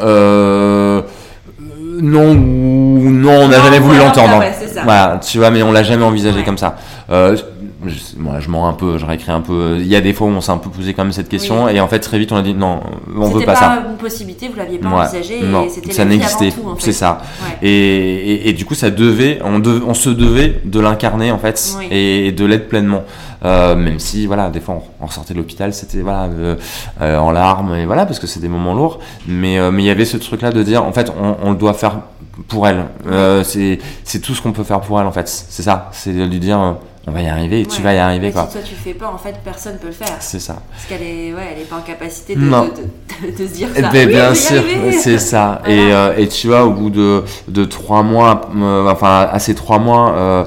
[2.04, 4.42] non, non, on n'a jamais voulu l'entendre.
[4.84, 6.76] voilà, tu vois, mais on l'a jamais envisagé comme ça.
[7.10, 7.36] Euh,
[7.86, 9.76] je, moi, je mens un peu, je réécris un peu.
[9.78, 11.68] Il y a des fois où on s'est un peu posé quand même cette question,
[11.68, 12.80] et en fait, très vite, on a dit non,
[13.16, 13.70] on veut pas, ça.
[13.70, 16.52] C'était pas une possibilité, vous l'aviez pas envisagé, non, c'était ça n'existait.
[16.78, 17.22] C'est ça.
[17.62, 22.32] Et, et, du coup, ça devait, on, on se devait de l'incarner en fait, et,
[22.32, 23.04] de l'être pleinement.
[23.44, 26.56] Euh, même si, voilà, des fois, on, sortait de l'hôpital, c'était voilà, euh,
[27.02, 29.00] euh, en larmes, et voilà, parce que c'est des moments lourds.
[29.28, 31.74] Mais mais il y avait ce truc-là de dire, en fait, on, on le doit
[31.74, 32.00] faire
[32.48, 32.86] pour elle.
[33.44, 35.28] c'est tout ce qu'on peut faire pour elle, en fait.
[35.28, 35.88] C'est ça.
[35.92, 38.32] C'est de lui dire on va y arriver, tu vas y arriver.
[38.32, 38.46] quoi.
[38.48, 40.16] Si toi tu fais pas, en fait, personne peut le faire.
[40.20, 40.62] C'est ça.
[40.70, 43.74] Parce qu'elle est, ouais, elle est pas en capacité de, de, de, se dire ça.
[43.78, 44.62] Eh ben, bien sûr,
[44.98, 45.60] c'est ça.
[45.66, 49.54] Et, euh, et, tu vois, au bout de, de trois mois, euh, enfin, à ces
[49.54, 50.44] trois mois, euh,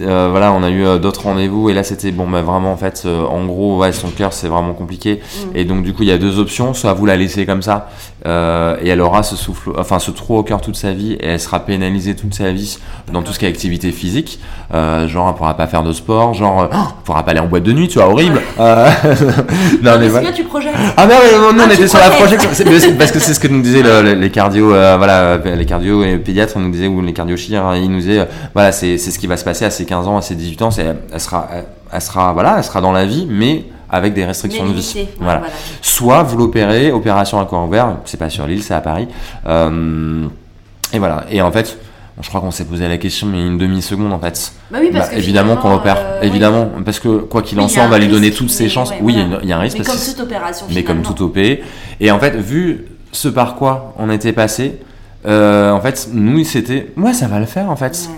[0.00, 3.04] euh voilà, on a eu d'autres rendez-vous et là c'était bon, bah, vraiment, en fait,
[3.06, 5.20] en gros, ouais, son cœur c'est vraiment compliqué.
[5.20, 5.56] Mm.
[5.56, 7.88] Et donc, du coup, il y a deux options soit vous la laissez comme ça
[8.26, 11.40] et elle aura ce souffle, enfin, ce trou au cœur toute sa vie et elle
[11.40, 12.78] sera pénalisée toute sa vie
[13.12, 14.40] dans tout ce qui est activité physique.
[14.72, 17.62] genre, elle pourra pas faire de sport, genre, euh, oh, pourra pas aller en boîte
[17.62, 18.40] de nuit, tu vois, horrible.
[18.58, 18.88] Euh,
[19.82, 20.32] non, mais voilà.
[20.32, 20.72] tu projettes.
[20.96, 21.14] Ah, non,
[21.52, 22.50] non, on ah, était sur la projection.
[22.98, 26.58] parce que c'est ce que nous disaient les cardio, euh, voilà, les cardio et pédiatres
[26.58, 29.44] nous disaient, ou les cardio hein, ils nous disaient, voilà, c'est ce qui va se
[29.44, 31.48] passer à ses 15 ans, à ses 18 ans, elle sera,
[31.92, 35.06] elle, sera, voilà, elle sera dans la vie, mais avec des restrictions de vie.
[35.18, 35.42] voilà.
[35.82, 39.08] Soit vous l'opérez, opération à corps ouvert, c'est pas sur l'île, c'est à Paris.
[39.46, 41.24] et voilà.
[41.30, 41.78] Et en fait,
[42.20, 44.52] je crois qu'on s'est posé la question, mais une demi-seconde en fait.
[44.70, 47.68] Bah oui, parce bah, que évidemment qu'on opère, euh, évidemment, parce que quoi qu'il en
[47.68, 48.92] soit, on va lui donner toutes ses chances.
[49.02, 49.78] oui, il y, a un risque.
[49.78, 50.66] Mais comme toute opération.
[50.70, 51.36] Mais comme toute OP.
[51.36, 54.80] Et en fait, vu ce par quoi on était passé,
[55.26, 58.08] euh, en fait, nous, c'était, ouais, ça va le faire en fait.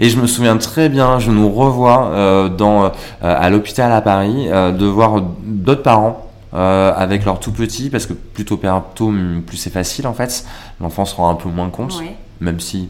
[0.00, 4.48] Et je me souviens très bien, je nous revois euh, dans, à l'hôpital à Paris,
[4.48, 10.06] de voir d'autres parents avec leur tout petit, parce que plus tôt plus c'est facile
[10.06, 10.44] en fait.
[10.80, 12.02] L'enfant se rend un peu moins compte,
[12.40, 12.88] même si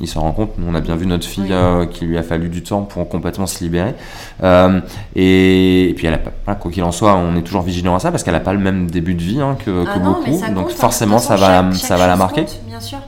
[0.00, 0.50] il s'en rend compte.
[0.66, 3.46] on a bien vu notre fille euh, qui lui a fallu du temps pour complètement
[3.46, 3.94] se libérer.
[4.42, 4.80] Euh,
[5.16, 8.10] et, puis, elle a pas, quoi qu'il en soit, on est toujours vigilant à ça
[8.10, 10.30] parce qu'elle n'a pas le même début de vie hein, que, ah beaucoup.
[10.54, 10.74] Donc, hein.
[10.74, 12.46] forcément, ça va, ça va la marquer.
[12.66, 12.98] bien sûr.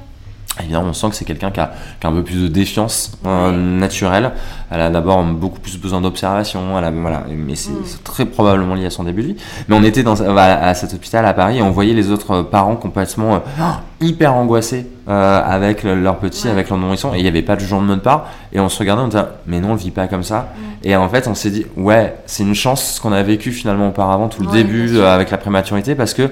[0.75, 3.53] On sent que c'est quelqu'un qui a, qui a, un peu plus de défiance euh,
[3.53, 4.33] naturelle.
[4.71, 6.61] Elle a d'abord beaucoup plus besoin d'observation.
[6.71, 8.03] Voilà, mais c'est mm.
[8.05, 9.37] très probablement lié à son début de vie.
[9.69, 12.77] Mais on était dans, à, cet hôpital à Paris et on voyait les autres parents
[12.77, 13.63] complètement euh,
[14.01, 17.15] hyper angoissés euh, avec leur petit, avec leur nourrisson.
[17.15, 18.27] Et il n'y avait pas de jugement de notre part.
[18.53, 20.49] Et on se regardait, on disait, mais non, on ne vit pas comme ça.
[20.55, 20.61] Mm.
[20.85, 23.89] Et en fait, on s'est dit, ouais, c'est une chance ce qu'on a vécu finalement
[23.89, 26.31] auparavant, tout le début avec la prématurité, parce que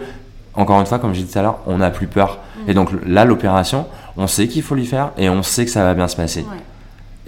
[0.58, 2.38] encore une fois, comme j'ai dit tout à l'heure, on n'a plus peur.
[2.66, 2.70] Mm.
[2.70, 3.86] Et donc là, l'opération,
[4.18, 6.44] on sait qu'il faut lui faire et on sait que ça va bien se passer.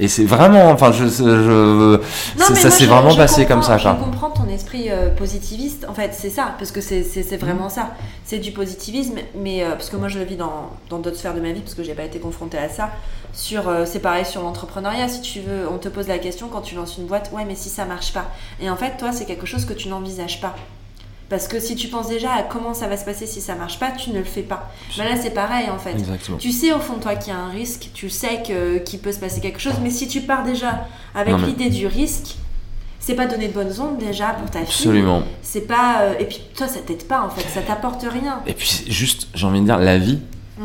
[0.02, 2.00] Et c'est vraiment, enfin, je, je
[2.38, 3.76] ça s'est vraiment passé comme ça.
[3.76, 5.84] Je comprends ton esprit euh, positiviste.
[5.88, 7.90] En fait, c'est ça, parce que c'est vraiment ça.
[8.24, 11.40] C'est du positivisme, mais euh, parce que moi, je le vis dans d'autres sphères de
[11.40, 12.88] ma vie, parce que j'ai pas été confrontée à ça.
[13.34, 15.06] Sur, euh, c'est pareil sur l'entrepreneuriat.
[15.06, 17.54] Si tu veux, on te pose la question quand tu lances une boîte, ouais, mais
[17.54, 18.24] si ça marche pas.
[18.60, 20.56] Et en fait, toi, c'est quelque chose que tu n'envisages pas.
[21.30, 23.78] Parce que si tu penses déjà à comment ça va se passer si ça marche
[23.78, 24.68] pas, tu ne le fais pas.
[24.98, 25.94] Mais là, c'est pareil en fait.
[26.38, 29.12] Tu sais au fond de toi qu'il y a un risque, tu sais qu'il peut
[29.12, 32.34] se passer quelque chose, mais si tu pars déjà avec l'idée du risque,
[32.98, 34.88] c'est pas donner de bonnes ondes déjà pour ta fille.
[34.88, 35.22] Absolument.
[35.40, 36.02] C'est pas.
[36.02, 38.42] Euh, et puis toi, ça t'aide pas en fait, ça t'apporte rien.
[38.46, 40.18] Et puis juste, j'ai envie de dire, la vie.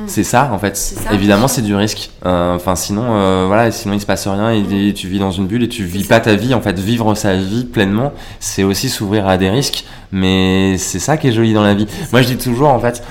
[0.07, 0.75] C'est ça en fait.
[0.75, 2.11] Ça, Évidemment, c'est du risque.
[2.25, 4.93] Euh, enfin, sinon, euh, voilà, sinon il se passe rien et, mm.
[4.93, 6.53] tu vis dans une bulle et tu vis pas ta vie.
[6.53, 9.85] En fait, vivre sa vie pleinement, c'est aussi s'ouvrir à des risques.
[10.11, 11.87] Mais c'est ça qui est joli dans la vie.
[12.11, 13.03] Moi, je dis toujours, en fait,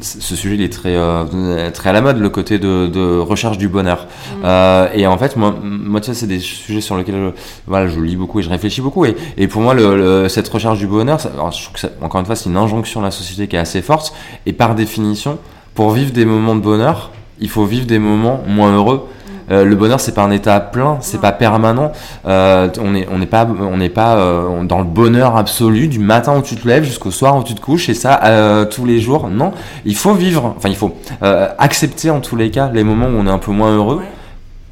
[0.00, 3.58] ce sujet il est très euh, très à la mode le côté de, de recherche
[3.58, 4.42] du bonheur mm.
[4.44, 7.88] euh, et en fait moi moi tu sais c'est des sujets sur lesquels je, voilà
[7.88, 10.86] je lis beaucoup et je réfléchis beaucoup et, et pour moi le, cette recherche du
[10.86, 13.56] bonheur je trouve que ça, encore une fois c'est une injonction de la société qui
[13.56, 14.12] est assez forte
[14.44, 15.38] et par définition
[15.76, 19.06] pour vivre des moments de bonheur il faut vivre des moments moins heureux
[19.50, 21.92] euh, le bonheur, c'est pas un état plein, c'est pas permanent.
[22.26, 25.98] Euh, on n'est on n'est pas, on n'est pas euh, dans le bonheur absolu du
[25.98, 29.00] matin où tu te lèves jusqu'au soir où tu te couches et ça tous les
[29.00, 29.28] jours.
[29.28, 29.52] Non,
[29.84, 30.54] il faut vivre.
[30.56, 33.52] Enfin, il faut accepter en tous les cas les moments où on est un peu
[33.52, 34.02] moins heureux.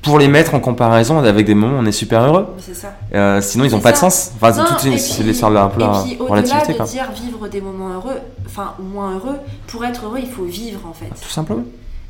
[0.04, 2.46] Pour les mettre en comparaison avec des moments où on est super heureux.
[2.72, 3.40] Ça.
[3.40, 4.32] sinon, ils n'ont pas de sens.
[4.36, 4.52] Enfin,
[4.86, 8.74] c'est l'histoire de un peu Et puis, au-delà de dire vivre des moments heureux, enfin,
[8.78, 9.36] moins heureux,
[9.66, 11.08] pour être heureux, il faut vivre en fait.
[11.20, 11.64] Tout simplement.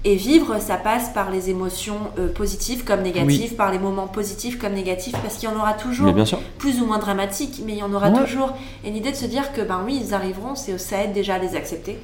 [0.06, 4.58] Et vivre, ça passe par les émotions euh, positives comme négatives, par les moments positifs
[4.58, 6.14] comme négatifs, parce qu'il y en aura toujours,
[6.58, 8.52] plus ou moins dramatiques, mais il y en aura toujours.
[8.84, 11.38] Et l'idée de se dire que, ben oui, ils arriveront, c'est ça aide déjà à
[11.38, 11.98] les accepter,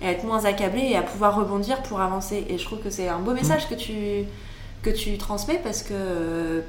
[0.00, 2.46] et à être moins accablé et à pouvoir rebondir pour avancer.
[2.48, 4.24] Et je trouve que c'est un beau message que, tu,
[4.82, 6.62] que tu transmets, parce que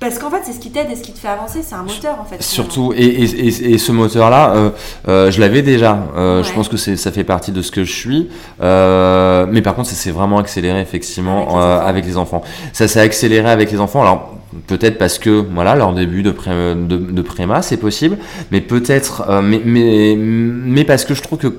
[0.00, 1.82] parce qu'en fait, c'est ce qui t'aide et ce qui te fait avancer, c'est un
[1.82, 2.42] moteur en fait.
[2.42, 4.70] Surtout, et, et, et, ce moteur-là, euh,
[5.08, 5.98] euh, je l'avais déjà.
[6.14, 8.28] Euh, je pense que ça fait partie de ce que je suis.
[8.60, 12.42] mais par contre, ça s'est vraiment accéléré effectivement avec les, enfants.
[12.74, 14.02] Ça s'est accéléré avec les enfants.
[14.02, 14.34] Alors
[14.66, 18.18] peut-être parce que voilà leur début de, pré, de, de préma, c'est possible.
[18.50, 21.54] Mais peut-être, mais, mais, mais parce que je trouve que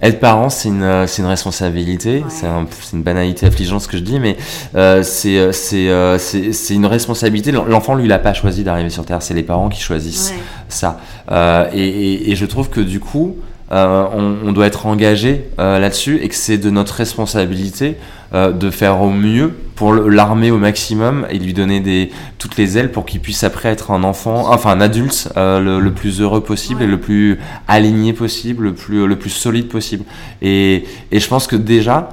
[0.00, 2.24] être parent, c'est une, euh, une responsabilité.
[2.28, 2.46] C'est
[2.92, 4.36] une banalité affligeante ce que je dis, mais
[4.76, 7.50] euh, euh, euh c'est une responsabilité.
[7.52, 9.22] L'enfant, lui, il n'a pas choisi d'arriver sur Terre.
[9.22, 10.32] C'est les parents qui choisissent
[10.68, 11.00] ça.
[11.30, 13.36] Euh, et, et, et, je trouve que du coup,
[13.72, 17.96] euh, on, on, doit être engagé là-dessus et que c'est de notre responsabilité
[18.34, 22.76] euh, de faire au mieux pour l'armer au maximum et lui donner des, toutes les
[22.76, 26.42] ailes pour qu'il puisse après être un enfant, enfin un adulte euh, le, plus heureux
[26.42, 27.38] possible et le plus
[27.68, 30.04] aligné possible, le plus, le plus solide possible.
[30.42, 32.10] Et, et je pense que déjà,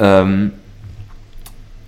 [0.00, 0.48] euh,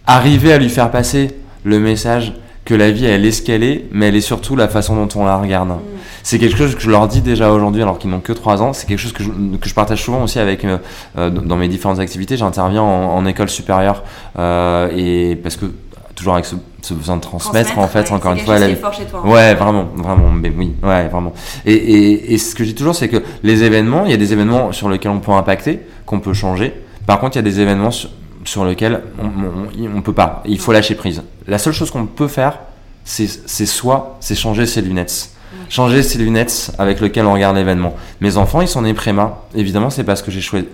[0.06, 1.30] arriver à lui faire passer
[1.64, 2.34] le message
[2.72, 5.20] que la vie elle est ce qu'elle est, mais elle est surtout la façon dont
[5.20, 5.68] on la regarde.
[5.68, 5.78] Mm.
[6.22, 8.72] C'est quelque chose que je leur dis déjà aujourd'hui, alors qu'ils n'ont que 3 ans.
[8.72, 10.78] C'est quelque chose que je, que je, partage souvent aussi avec euh,
[11.18, 12.38] euh, dans mes différentes activités.
[12.38, 14.04] J'interviens en, école supérieure
[14.38, 15.66] euh, et parce que
[16.14, 18.74] toujours avec ce, besoin de transmettre, en fait encore une fois la...
[18.74, 21.32] fort chez toi, ouais vraiment vraiment mais oui ouais vraiment
[21.64, 24.18] et, et, et ce que je dis toujours c'est que les événements il y a
[24.18, 26.74] des événements sur lesquels on peut impacter qu'on peut changer
[27.06, 28.10] par contre il y a des événements sur,
[28.44, 30.42] sur lequel on, on, peut pas.
[30.46, 31.22] Il faut lâcher prise.
[31.46, 32.58] La seule chose qu'on peut faire,
[33.04, 33.26] c'est
[33.66, 35.30] soit, c'est changer ses lunettes.
[35.68, 37.94] Changer ses lunettes avec lesquelles on regarde l'événement.
[38.20, 39.42] Mes enfants, ils sont nés préma.
[39.54, 40.66] Évidemment, c'est parce que j'ai choisi,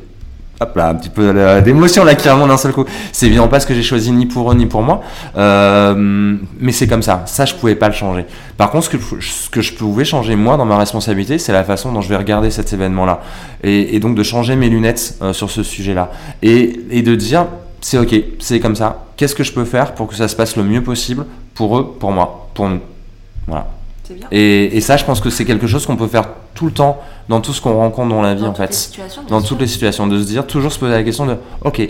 [0.61, 2.85] hop là, un petit peu d'émotion là qui remonte d'un seul coup.
[3.13, 5.01] C'est évidemment pas ce que j'ai choisi ni pour eux ni pour moi,
[5.37, 7.23] euh, mais c'est comme ça.
[7.27, 8.27] Ça, je pouvais pas le changer.
[8.57, 12.01] Par contre, ce que, je pouvais changer moi dans ma responsabilité, c'est la façon dont
[12.01, 13.21] je vais regarder cet événement-là,
[13.63, 16.11] et, et, donc de changer mes lunettes euh, sur ce sujet-là,
[16.43, 17.47] et, et de dire
[17.81, 19.05] c'est ok, c'est comme ça.
[19.17, 21.97] Qu'est-ce que je peux faire pour que ça se passe le mieux possible pour eux,
[21.99, 22.81] pour moi, pour nous?
[23.47, 23.69] Voilà.
[24.31, 27.41] Et, ça, je pense que c'est quelque chose qu'on peut faire tout le temps dans
[27.41, 28.93] tout ce qu'on rencontre dans la vie, en fait.
[29.29, 31.83] dans toutes les situations, de se dire, toujours se poser la question de, ok,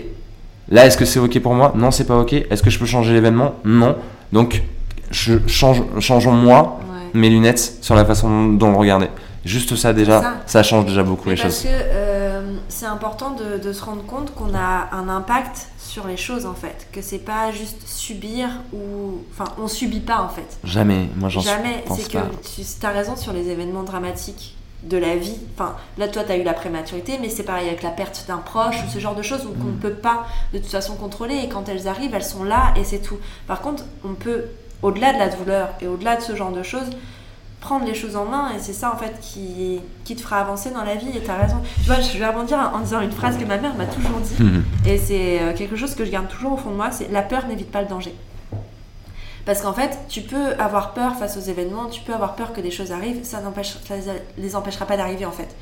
[0.69, 1.73] là, est-ce que c'est ok pour moi?
[1.75, 2.33] Non, c'est pas ok.
[2.33, 3.55] Est-ce que je peux changer l'événement?
[3.65, 3.95] Non.
[4.31, 4.63] Donc,
[5.11, 6.79] je change, changeons moi
[7.13, 9.07] mes lunettes sur la façon dont le regarder.
[9.45, 10.63] Juste ça déjà, ça.
[10.63, 11.63] change déjà beaucoup les parce choses.
[11.63, 16.07] Parce que euh, c'est important de, de, se rendre compte qu'on a un impact sur
[16.07, 20.29] les choses en fait, que c'est pas juste subir ou enfin on subit pas en
[20.29, 20.59] fait.
[20.63, 25.15] Jamais, moi j'en Jamais, c'est que tu as raison sur les événements dramatiques de la
[25.15, 25.37] vie.
[25.55, 28.37] Enfin, là toi tu as eu la prématurité, mais c'est pareil avec la perte d'un
[28.37, 29.79] proche ou ce genre de choses qu'on ne mm.
[29.79, 32.99] peut pas de toute façon contrôler et quand elles arrivent, elles sont là et c'est
[32.99, 33.17] tout.
[33.47, 34.45] Par contre, on peut
[34.83, 36.89] au-delà de la douleur et au-delà de ce genre de choses,
[37.59, 40.71] prendre les choses en main et c'est ça en fait qui, qui te fera avancer
[40.71, 41.57] dans la vie et t'as raison.
[41.81, 44.41] Tu vois, je vais rebondir en disant une phrase que ma mère m'a toujours dit
[44.41, 44.63] mhm.
[44.85, 47.21] et c'est euh, quelque chose que je garde toujours au fond de moi, c'est la
[47.21, 48.13] peur n'évite pas le danger.
[49.45, 52.61] Parce qu'en fait, tu peux avoir peur face aux événements, tu peux avoir peur que
[52.61, 55.55] des choses arrivent, ça, ça les empêchera pas d'arriver en fait.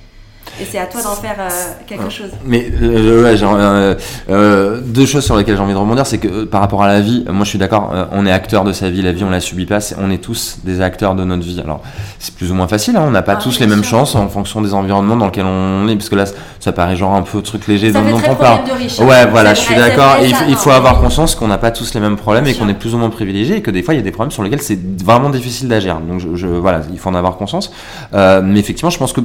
[0.59, 1.49] Et c'est à toi d'en faire euh,
[1.85, 2.31] quelque chose.
[2.43, 3.95] Mais euh,
[4.29, 6.99] euh, deux choses sur lesquelles j'ai envie de rebondir, c'est que par rapport à la
[6.99, 9.39] vie, moi je suis d'accord, on est acteur de sa vie, la vie on la
[9.39, 11.59] subit pas, on est tous des acteurs de notre vie.
[11.63, 11.81] Alors
[12.17, 14.27] c'est plus ou moins facile, hein, on n'a pas ah, tous les mêmes chances en
[14.29, 16.25] fonction des environnements dans lesquels on est, parce que là
[16.59, 18.61] ça paraît genre un peu truc léger dont, on parle.
[18.67, 19.05] Hein.
[19.05, 20.17] Ouais, voilà, je suis d'accord.
[20.23, 22.95] Il, faut avoir conscience qu'on n'a pas tous les mêmes problèmes et qu'on est plus
[22.95, 24.79] ou moins privilégié et que des fois il y a des problèmes sur lesquels c'est
[25.03, 25.99] vraiment difficile d'agir.
[25.99, 27.71] Donc je, voilà, il faut en avoir conscience.
[28.13, 29.21] mais effectivement, je pense que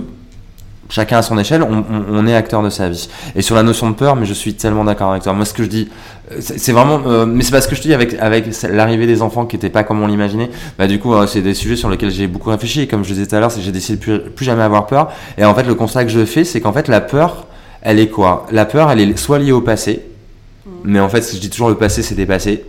[0.93, 3.09] chacun à son échelle, on, est acteur de sa vie.
[3.35, 5.33] Et sur la notion de peur, mais je suis tellement d'accord avec toi.
[5.33, 5.89] Moi, ce que je dis,
[6.39, 9.47] c'est vraiment, euh, mais c'est pas ce que je dis avec avec l'arrivée des enfants
[9.47, 10.51] qui n'étaient pas comme on l'imaginait.
[10.79, 12.83] Bah du coup, euh, c'est des sujets sur lesquels j'ai beaucoup réfléchi.
[12.83, 14.87] Et comme je disais tout à l'heure, c'est j'ai décidé de plus, plus jamais avoir
[14.87, 15.11] peur.
[15.39, 17.47] Et en fait, le constat que je fais, c'est qu'en fait, la peur,
[17.81, 18.47] elle est quoi?
[18.53, 20.03] La peur, elle est soit liée au passé,
[20.67, 20.71] mm.
[20.85, 22.65] mais en fait, je dis toujours le passé, c'est dépassé.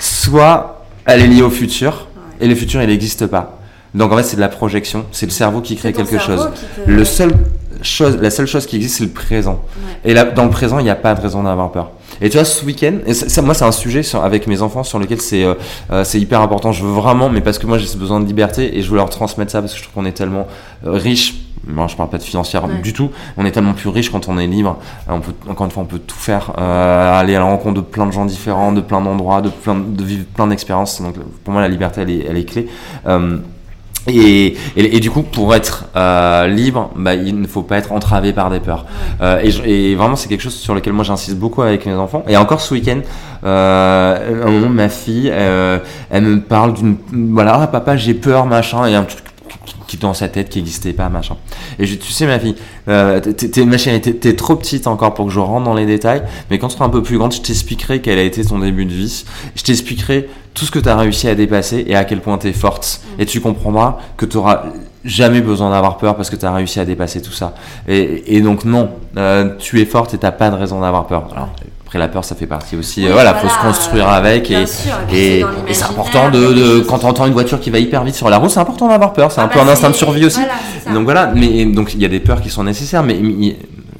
[0.00, 2.08] Soit elle est liée au futur,
[2.40, 3.58] et le futur, il n'existe pas.
[3.94, 5.06] Donc en fait, c'est de la projection.
[5.10, 6.50] C'est le cerveau qui crée quelque chose.
[6.86, 7.32] Le seul
[7.82, 9.62] chose, la seule chose qui existe, c'est le présent.
[10.04, 11.90] Et là, dans le présent, il n'y a pas de raison d'avoir peur.
[12.20, 12.98] Et tu vois, ce week-end,
[13.42, 15.54] moi, c'est un sujet avec mes enfants sur lequel c'est euh,
[15.90, 16.72] euh, c'est hyper important.
[16.72, 19.10] Je veux vraiment, mais parce que moi, j'ai besoin de liberté et je veux leur
[19.10, 20.46] transmettre ça parce que je trouve qu'on est tellement
[20.86, 21.34] euh, riche.
[21.66, 23.10] Moi, je parle pas de financière du tout.
[23.36, 24.78] On est tellement plus riche quand on est libre.
[25.08, 28.06] On peut, encore une fois, on peut tout faire, aller à la rencontre de plein
[28.06, 31.02] de gens différents, de plein d'endroits, de plein de vivre plein d'expériences.
[31.02, 32.68] Donc, pour moi, la liberté, elle est, elle est clé.
[34.08, 38.32] Et, et, du coup, pour être euh, libre, bah, il ne faut pas être entravé
[38.32, 38.86] par des peurs.
[39.20, 42.24] Euh, et, et, vraiment, c'est quelque chose sur lequel moi j'insiste beaucoup avec mes enfants.
[42.28, 43.00] Et encore ce week-end,
[43.44, 45.78] euh, ma fille, euh,
[46.10, 49.24] elle me parle d'une, voilà, ah, papa, j'ai peur, machin, et un truc
[49.86, 51.36] qui dans sa tête qui n'existait pas machin
[51.78, 52.56] et je tu sais ma fille
[52.88, 56.22] euh, t'es ma chérie t'es trop petite encore pour que je rentre dans les détails
[56.50, 58.84] mais quand tu seras un peu plus grande je t'expliquerai quel a été ton début
[58.84, 62.20] de vie je t'expliquerai tout ce que tu as réussi à dépasser et à quel
[62.20, 63.02] point tu es forte.
[63.18, 63.20] Mm.
[63.20, 64.64] Et tu comprendras que tu auras
[65.04, 67.54] jamais besoin d'avoir peur parce que tu as réussi à dépasser tout ça.
[67.86, 71.28] Et, donc non, euh, tu es forte et tu pas de raison d'avoir peur.
[71.32, 71.50] Alors,
[71.86, 74.64] après la peur ça fait partie aussi, euh, voilà, faut se construire avec et,
[75.12, 78.38] et, c'est important de, quand on entend une voiture qui va hyper vite sur la
[78.38, 80.40] route, c'est important d'avoir peur, c'est un ah peu bah un instinct de survie aussi.
[80.92, 83.14] donc voilà, mais donc il y a des peurs qui sont nécessaires, mais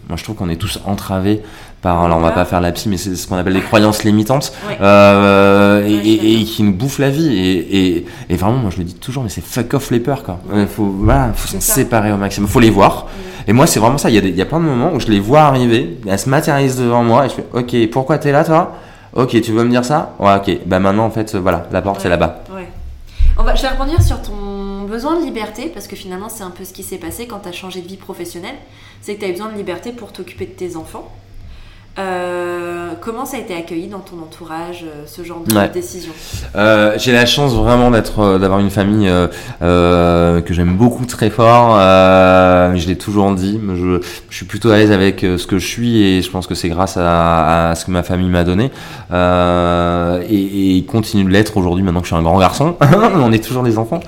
[0.08, 1.42] moi je trouve qu'on est tous entravés
[1.90, 4.52] alors on va pas faire la psy, mais c'est ce qu'on appelle les croyances limitantes
[4.80, 8.04] euh, et, qui nous bouffent la vie.
[8.28, 10.38] Et, vraiment, moi je le dis toujours, mais c'est fuck off les peurs, quoi.
[10.54, 12.48] Il faut, voilà, faut s'en séparer au maximum.
[12.48, 13.06] Faut les voir.
[13.48, 14.10] Et moi, c'est vraiment ça.
[14.10, 16.18] Il y, a il y a plein de moments où je les vois arriver, elles
[16.18, 18.72] se matérialisent devant moi et je fais, ok, pourquoi t'es là, toi?
[19.14, 20.14] Ok, tu veux me dire ça?
[20.18, 20.58] Ouais, ok.
[20.66, 22.42] Bah maintenant, en fait, voilà, la porte c'est là-bas.
[23.38, 26.50] On va, je vais rebondir sur ton besoin de liberté parce que finalement, c'est un
[26.50, 28.54] peu ce qui s'est passé quand tu as changé de vie professionnelle.
[29.02, 31.12] C'est que tu as besoin de liberté pour t'occuper de tes enfants.
[31.98, 36.12] Euh, comment ça a été accueilli dans ton entourage, euh, ce genre de décision?
[36.54, 39.10] Euh, J'ai la chance vraiment d'être, d'avoir une famille
[39.60, 41.76] que j'aime beaucoup très fort.
[42.76, 43.58] je l'ai toujours dit.
[43.74, 46.54] Je, je, suis plutôt à l'aise avec ce que je suis et je pense que
[46.54, 48.70] c'est grâce à, ce que ma famille m'a donné
[49.10, 51.82] et, et, continue de l'être aujourd'hui.
[51.82, 52.76] Maintenant que je suis un grand garçon,
[53.14, 54.00] on est toujours des enfants.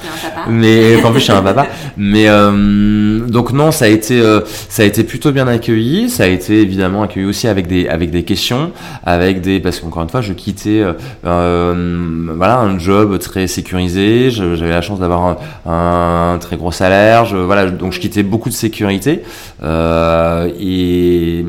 [0.49, 1.67] Mais en plus je suis un papa.
[1.97, 4.21] Mais donc non, ça a été,
[4.69, 6.11] ça a été plutôt bien accueilli.
[6.11, 8.73] Ça a été évidemment accueilli aussi avec des avec des questions,
[9.05, 14.31] avec des parce qu'encore une fois, je quittais euh, euh, voilà un job très sécurisé.
[14.31, 17.25] J'avais la chance d'avoir un, très gros salaire.
[17.25, 19.23] Je, voilà, donc je quittais beaucoup de sécurité
[19.63, 21.45] euh, et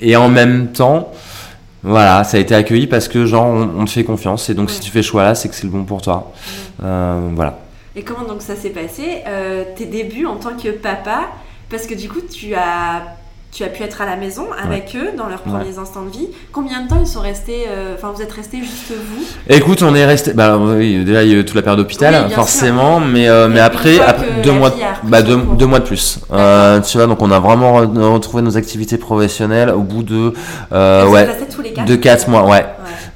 [0.00, 1.12] et en même temps.
[1.84, 4.80] Voilà, ça a été accueilli parce que genre on, te fait confiance et donc si
[4.80, 6.32] tu fais choix là, c'est que c'est le bon pour toi.
[6.80, 7.60] voilà.
[7.94, 9.22] Et comment donc ça s'est passé?
[9.76, 11.28] Tes débuts en tant que papa,
[11.70, 13.02] parce que du coup tu as
[13.50, 16.28] tu as pu être à la maison avec eux dans leurs premiers instants de vie.
[16.52, 19.24] Combien de temps ils sont restés euh, Enfin, vous êtes restés juste vous?
[19.48, 20.32] Écoute, on est resté.
[20.34, 23.60] Bah, oui, déjà il y a eu toute la période d'hôpital, forcément, mais euh, mais
[23.60, 23.98] après,
[24.42, 24.72] deux mois,
[25.04, 26.20] bah, deux, deux, mois de plus.
[26.32, 27.74] Euh, tu vois, donc on a vraiment
[28.12, 30.32] retrouvé nos activités professionnelles au bout de
[30.70, 32.64] ouais, tous les quatre, de quatre mois, ouais.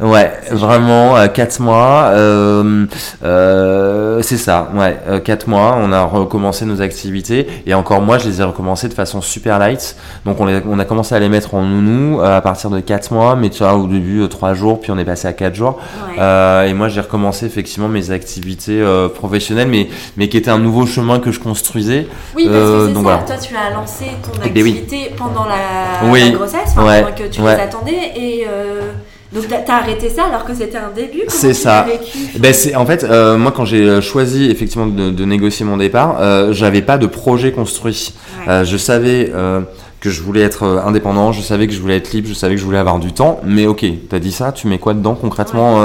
[0.03, 2.11] Ouais, vraiment, 4 euh, mois.
[2.13, 2.87] Euh,
[3.23, 5.79] euh, c'est ça, ouais, 4 mois.
[5.81, 7.47] On a recommencé nos activités.
[7.67, 9.97] Et encore moi, je les ai recommencées de façon super light.
[10.27, 13.37] Donc on, on a commencé à les mettre en nounou à partir de 4 mois.
[13.37, 15.79] Mais tu vois, au début, 3 jours, puis on est passé à 4 jours.
[16.19, 21.21] et moi, j'ai recommencé effectivement mes activités professionnelles, mais, mais qui était un nouveau chemin
[21.21, 22.09] que je construisais.
[22.35, 23.25] Oui, parce que c'est ça.
[23.27, 27.49] Toi, tu as lancé ton eh ben activité pendant la, grossesse, pendant que tu les
[27.49, 28.13] attendais.
[28.17, 28.47] Et.
[29.35, 31.23] Donc t'as arrêté ça alors que c'était un début?
[31.29, 31.87] C'est ça.
[32.39, 36.19] Ben c'est en fait euh, moi quand j'ai euh, choisi effectivement de, négocier mon départ,
[36.21, 38.13] euh, j'avais pas de projet construit.
[38.49, 39.33] Euh, je savais
[40.01, 42.61] que je voulais être indépendant, je savais que je voulais être libre, je savais que
[42.61, 43.41] je voulais avoir du temps.
[43.45, 45.81] Mais ok, t'as dit ça, tu mets quoi dedans concrètement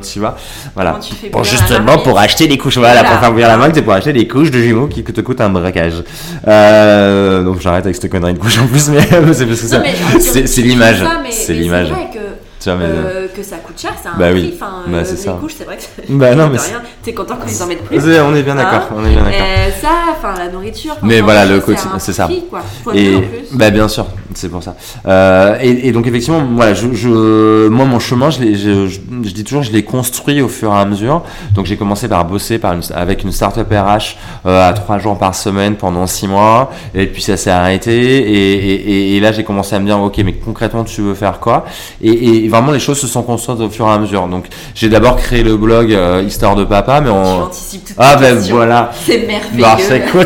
[0.00, 0.36] Tu vois?
[0.74, 0.98] Voilà.
[1.30, 4.12] Pour justement pour acheter des couches, voilà, pour faire ouvrir la marque, c'est pour acheter
[4.12, 6.02] des couches de jumeaux qui te coûtent un braquage.
[6.44, 9.00] Donc j'arrête avec cette connerie de couches en plus, mais
[9.32, 11.04] c'est parce que c'est l'image.
[11.30, 11.92] C'est l'image.
[12.68, 14.52] Euh, que ça coûte cher, c'est un bah prix.
[14.54, 16.82] Enfin, bah, euh, les couches, c'est vrai que bah, non, mais rien.
[17.02, 17.98] T'es content quand ils en mettent plus.
[17.98, 18.88] On est bien d'accord.
[18.90, 19.40] Hein on est bien d'accord.
[19.40, 20.96] Euh, ça, enfin, la nourriture.
[21.02, 22.28] Mais voilà, le quotidien, c'est ça.
[22.50, 22.60] Quoi.
[22.94, 23.16] et
[23.52, 24.76] bah, bien sûr, c'est pour ça.
[25.06, 29.44] Euh, et, et, donc effectivement, voilà, je, je, moi mon chemin, je, je, je, dis
[29.44, 31.22] toujours, je l'ai construit au fur et à mesure.
[31.54, 35.34] Donc j'ai commencé par bosser par une, avec une startup RH à trois jours par
[35.34, 37.90] semaine pendant six mois, et puis ça s'est arrêté.
[37.92, 41.40] Et, et, et là j'ai commencé à me dire, ok, mais concrètement tu veux faire
[41.40, 41.64] quoi?
[42.02, 44.26] Et, vraiment les choses se sont construites au fur et à mesure.
[44.28, 47.48] Donc j'ai d'abord créé le blog euh, Histoire de Papa, mais on.
[47.98, 48.90] ah ben voilà.
[49.04, 49.62] C'est merveilleux.
[49.62, 49.76] Bah,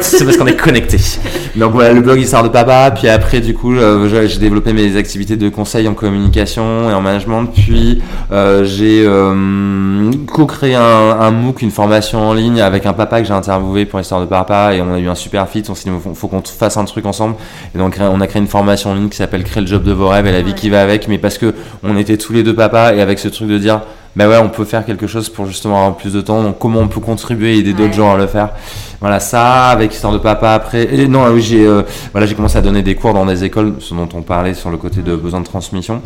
[0.00, 0.98] c'est parce qu'on est connecté.
[1.56, 4.96] donc voilà le blog Histoire de Papa, puis après du coup euh, j'ai développé mes
[4.96, 7.46] activités de conseil en communication et en management.
[7.46, 8.02] Puis
[8.32, 9.04] euh, j'ai
[10.26, 13.98] co-créé un, un, MOOC, une formation en ligne avec un papa que j'ai interviewé pour
[13.98, 15.62] l'histoire de papa et on a eu un super fit.
[15.68, 17.36] On s'est dit faut, faut qu'on fasse un truc ensemble.
[17.74, 19.92] Et donc on a créé une formation en ligne qui s'appelle Créer le job de
[19.92, 21.08] vos rêves et la vie qui va avec.
[21.08, 23.82] Mais parce que on était tous les deux papas et avec ce truc de dire
[24.16, 26.42] bah ouais, on peut faire quelque chose pour justement avoir plus de temps.
[26.42, 28.50] Donc comment on peut contribuer et aider d'autres gens à le faire.
[29.00, 30.94] Voilà ça avec histoire de papa après.
[30.94, 33.74] Et non, oui j'ai euh, voilà j'ai commencé à donner des cours dans des écoles,
[33.80, 36.00] ce dont on parlait sur le côté de besoin de transmission.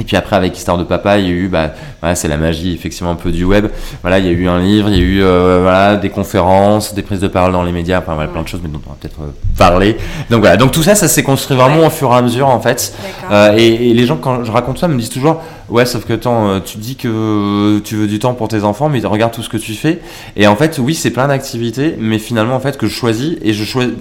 [0.00, 1.70] Et puis après, avec Histoire de Papa, il y a eu, bah,
[2.00, 3.68] voilà, c'est la magie effectivement un peu du web.
[4.02, 6.94] Voilà, il y a eu un livre, il y a eu euh, voilà, des conférences,
[6.94, 8.90] des prises de parole dans les médias, enfin voilà, plein de choses, mais dont on
[8.90, 9.96] va peut-être euh, parler.
[10.30, 12.60] Donc voilà, donc tout ça, ça s'est construit vraiment au fur et à mesure en
[12.60, 12.92] fait.
[13.30, 16.12] Euh, et, et, les gens, quand je raconte ça, me disent toujours, ouais, sauf que
[16.14, 19.48] temps, tu dis que tu veux du temps pour tes enfants, mais regarde tout ce
[19.48, 20.00] que tu fais.
[20.36, 23.52] Et en fait, oui, c'est plein d'activités, mais finalement en fait que je choisis et
[23.52, 23.94] je choisis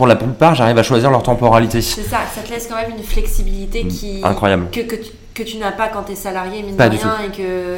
[0.00, 1.82] pour la plupart, j'arrive à choisir leur temporalité.
[1.82, 4.70] C'est ça, ça te laisse quand même une flexibilité qui incroyable.
[4.72, 7.36] que, que tu, que tu n'as pas quand tu es salarié mine de rien et
[7.36, 7.76] que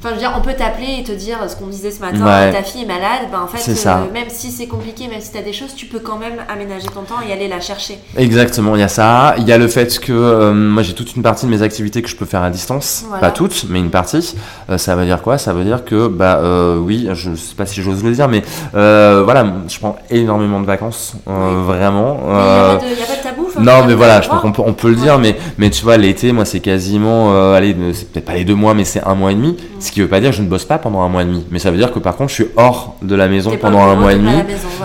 [0.00, 2.52] Enfin, je veux dire, on peut t'appeler et te dire ce qu'on disait ce matin,
[2.52, 5.38] ta fille est malade, ben en fait, euh, même si c'est compliqué, même si tu
[5.38, 7.98] as des choses, tu peux quand même aménager ton temps et aller la chercher.
[8.16, 9.34] Exactement, il y a ça.
[9.38, 12.00] Il y a le fait que euh, moi j'ai toute une partie de mes activités
[12.00, 13.06] que je peux faire à distance.
[13.20, 14.36] Pas toutes, mais une partie.
[14.70, 15.36] Euh, ça veut dire quoi?
[15.36, 16.42] Ça veut dire que, bah
[16.78, 21.14] oui, je sais pas si j'ose le dire, mais voilà, je prends énormément de vacances,
[21.26, 22.20] vraiment.
[22.22, 24.90] Il n'y a, pas de tabou Non, mais voilà, je crois qu'on peut, on peut
[24.90, 28.44] le dire, mais, mais tu vois, l'été, moi c'est quasiment, allez, c'est peut-être pas les
[28.44, 29.56] deux mois, mais c'est un mois et demi.
[29.88, 31.46] Ce qui veut pas dire que je ne bosse pas pendant un mois et demi,
[31.50, 33.94] mais ça veut dire que par contre je suis hors de la maison pendant un
[33.94, 34.34] mois et demi.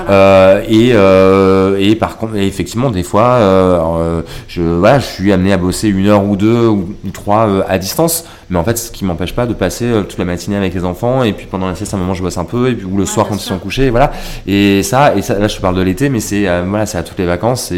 [0.09, 5.51] Euh, et, euh, et par contre, effectivement, des fois, euh, je, voilà, je suis amené
[5.51, 9.05] à bosser une heure ou deux ou, trois à distance, mais en fait, ce qui
[9.05, 11.93] m'empêche pas de passer toute la matinée avec les enfants, et puis pendant la sieste,
[11.93, 13.59] à un moment, je bosse un peu, et puis ou le soir quand ils sont
[13.59, 14.11] couchés, voilà.
[14.47, 17.03] Et ça, et ça, là, je te parle de l'été, mais c'est voilà, c'est à
[17.03, 17.71] toutes les vacances,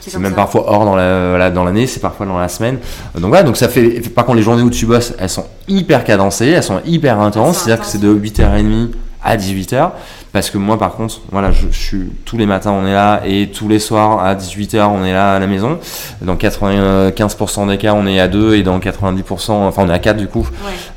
[0.00, 2.78] c'est même parfois hors dans la, dans l'année, c'est parfois dans la semaine.
[3.14, 4.00] Donc voilà, donc ça fait.
[4.10, 7.58] Par contre, les journées où tu bosses, elles sont hyper cadencées, elles sont hyper intenses,
[7.58, 8.90] c'est-à-dire que c'est de 8h30
[9.22, 9.90] à 18h.
[10.32, 13.48] Parce que moi, par contre, voilà, je, suis tous les matins, on est là, et
[13.48, 15.78] tous les soirs à 18h, on est là à la maison.
[16.20, 19.98] Dans 95% des cas, on est à 2, et dans 90%, enfin, on est à
[19.98, 20.48] 4 du coup.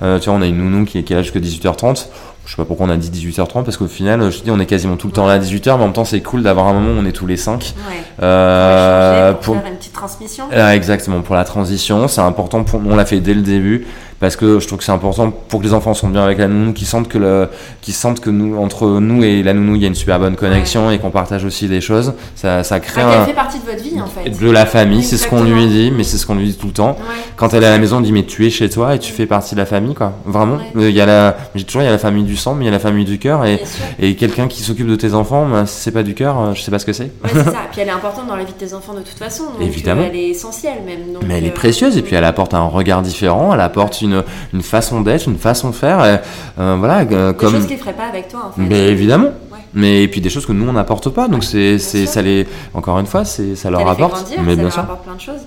[0.01, 2.07] Euh, tu vois, on a une nounou qui est, qui est là jusqu'à 18h30.
[2.45, 4.65] Je sais pas pourquoi on a dit 18h30 parce qu'au final, je dis, on est
[4.65, 6.73] quasiment tout le temps là à 18h, mais en même temps, c'est cool d'avoir un
[6.73, 7.75] moment où on est tous les 5.
[8.21, 10.45] Euh, pour, faire une petite transmission.
[10.51, 12.63] Euh, exactement, pour la transition, c'est important.
[12.63, 13.85] Pour, on l'a fait dès le début
[14.21, 16.47] parce que je trouve que c'est important pour que les enfants sont bien avec la
[16.47, 17.49] nounou, qu'ils sentent que le,
[17.81, 20.35] qu'ils sentent que nous, entre nous et la nounou, il y a une super bonne
[20.35, 22.13] connexion et qu'on partage aussi des choses.
[22.35, 23.25] Ça, ça crée un...
[23.25, 24.29] fait partie de votre vie en fait.
[24.29, 26.67] De la famille, c'est ce qu'on lui dit, mais c'est ce qu'on lui dit tout
[26.67, 26.95] le temps.
[27.35, 29.11] Quand elle est à la maison, on dit mais tu es chez toi et tu
[29.11, 30.13] fais partie de la famille quoi.
[30.25, 30.59] Vraiment.
[30.75, 32.67] Il y a la, j'ai toujours il y a la famille du sang, mais il
[32.67, 33.59] y a la famille du cœur et,
[33.99, 36.71] et quelqu'un qui s'occupe de tes enfants, si c'est pas du cœur, euh, je sais
[36.71, 37.11] pas ce que c'est.
[37.23, 37.51] Ouais, c'est ça.
[37.71, 39.45] Puis elle est importante dans la vie de tes enfants de toute façon.
[39.45, 40.03] Donc Évidemment.
[40.07, 40.99] Elle est essentielle même.
[41.25, 44.10] mais elle est euh, précieuse et puis elle apporte un regard différent, elle apporte une,
[44.53, 46.01] une façon d'être, une façon de faire.
[46.01, 47.51] Euh, voilà, euh, comme...
[47.51, 48.61] Des choses qu'ils feraient pas avec toi, en fait.
[48.61, 49.29] Mais évidemment.
[49.73, 51.29] Mais et puis des choses que nous on n'apporte pas.
[51.29, 54.15] Donc c'est, c'est ça les encore une fois, c'est ça leur apporte.
[54.15, 54.81] Grandir, mais ça bien leur sûr.
[54.81, 55.41] apporte plein de choses.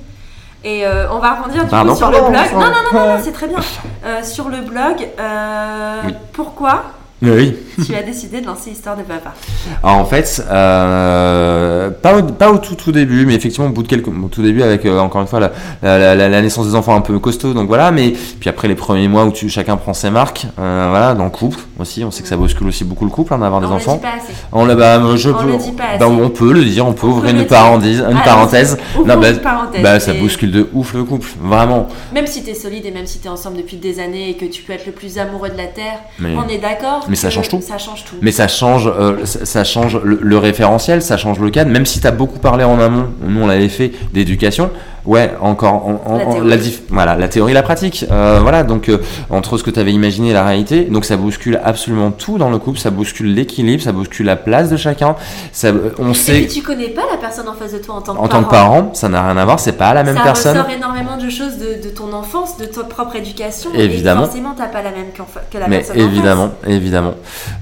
[0.65, 2.33] Et euh, on va rebondir du coup, sur le blog.
[2.33, 3.59] Non, non, non, non, c'est très bien.
[4.23, 5.07] sur le blog,
[6.33, 6.85] pourquoi
[7.31, 7.57] oui.
[7.85, 9.35] tu as décidé de lancer Histoire de Papa
[9.83, 13.83] Alors en fait, euh, pas, au, pas au tout, tout début, mais effectivement au bout
[13.83, 15.51] de quelques au tout début avec euh, encore une fois la,
[15.83, 17.91] la, la, naissance des enfants un peu costaud, donc voilà.
[17.91, 21.25] Mais puis après les premiers mois où tu, chacun prend ses marques, euh, voilà, dans
[21.25, 23.67] le couple aussi, on sait que ça bouscule aussi beaucoup le couple hein, d'avoir des
[23.67, 23.95] on enfants.
[23.95, 24.35] Le dit pas assez.
[24.53, 25.99] On le bah, je on peux, le dit pas assez.
[25.99, 28.79] Bah, on peut le dire, on peut ouvrir une parenthèse, une ah, parenthèse.
[28.97, 29.83] Non, bah, parenthèse.
[29.83, 31.89] bah ça bouscule de ouf le couple, vraiment.
[32.13, 34.37] Même si tu es solide et même si tu es ensemble depuis des années et
[34.37, 37.31] que tu peux être le plus amoureux de la terre, on est d'accord mais ça
[37.31, 37.61] change tout.
[37.61, 38.17] Ça change tout.
[38.23, 41.71] Mais ça change, euh, ça, change le, référentiel, ça change le cadre.
[41.71, 44.71] Même si tu as beaucoup parlé en amont, nous on l'avait fait d'éducation.
[45.07, 46.57] Ouais, encore en, la,
[46.89, 48.07] voilà, la théorie, la pratique.
[48.11, 48.99] Euh, voilà, donc euh,
[49.29, 52.49] entre ce que tu avais imaginé et la réalité, donc ça bouscule absolument tout dans
[52.49, 55.15] le couple, ça bouscule l'équilibre, ça bouscule la place de chacun.
[55.53, 56.45] Ça, on sait.
[56.45, 58.45] Et tu connais pas la personne en face de toi en tant que en tant
[58.45, 60.55] que parent, ça n'a rien à voir, c'est pas la même personne.
[60.55, 63.71] Ça ressort énormément de choses de, ton enfance, de ta propre éducation.
[63.75, 64.23] Évidemment.
[64.23, 65.09] Et forcément, t'as pas la même
[65.51, 66.71] que la Mais personne évidemment, en face.
[66.71, 66.94] évidemment.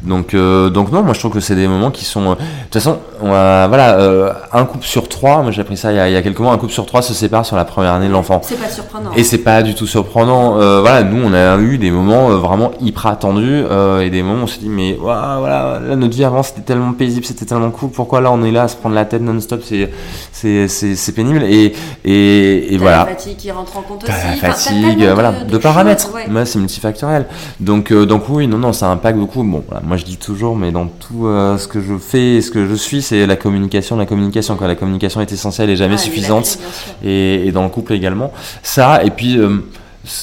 [0.02, 2.30] Donc, euh, donc non, moi je trouve que c'est des moments qui sont.
[2.30, 5.42] de toute façon, voilà, un couple sur trois.
[5.42, 6.52] Moi j'ai appris ça il y, a, il y a quelques mois.
[6.52, 8.40] Un couple sur trois se sépare sur la première année l'enfant.
[8.44, 9.10] C'est pas surprenant.
[9.16, 10.58] Et c'est pas du tout surprenant.
[10.60, 14.22] Euh, voilà, nous on a eu des moments euh, vraiment hyper attendus euh, et des
[14.22, 17.44] moments où on s'est dit mais voilà, là, notre vie avant c'était tellement paisible, c'était
[17.44, 17.90] tellement cool.
[17.90, 21.74] Pourquoi là on est là à se prendre la tête non-stop, c'est pénible et
[22.04, 22.98] et, et voilà.
[22.98, 24.12] La fatigue qui rentre en compte aussi.
[24.12, 26.10] La fatigue, voilà, de, paramètres.
[26.14, 26.44] Ouais.
[26.44, 27.26] c'est multifactoriel.
[27.60, 29.42] Donc donc oui, non non, ça impacte beaucoup.
[29.42, 31.26] Bon, moi je dis toujours, mais dans tout
[31.58, 34.56] ce que je fais, ce que je suis, c'est la communication, la communication.
[34.56, 36.58] Quand la communication est essentielle et jamais suffisante.
[37.04, 38.32] et, et dans le couple également.
[38.62, 39.58] Ça, et puis euh,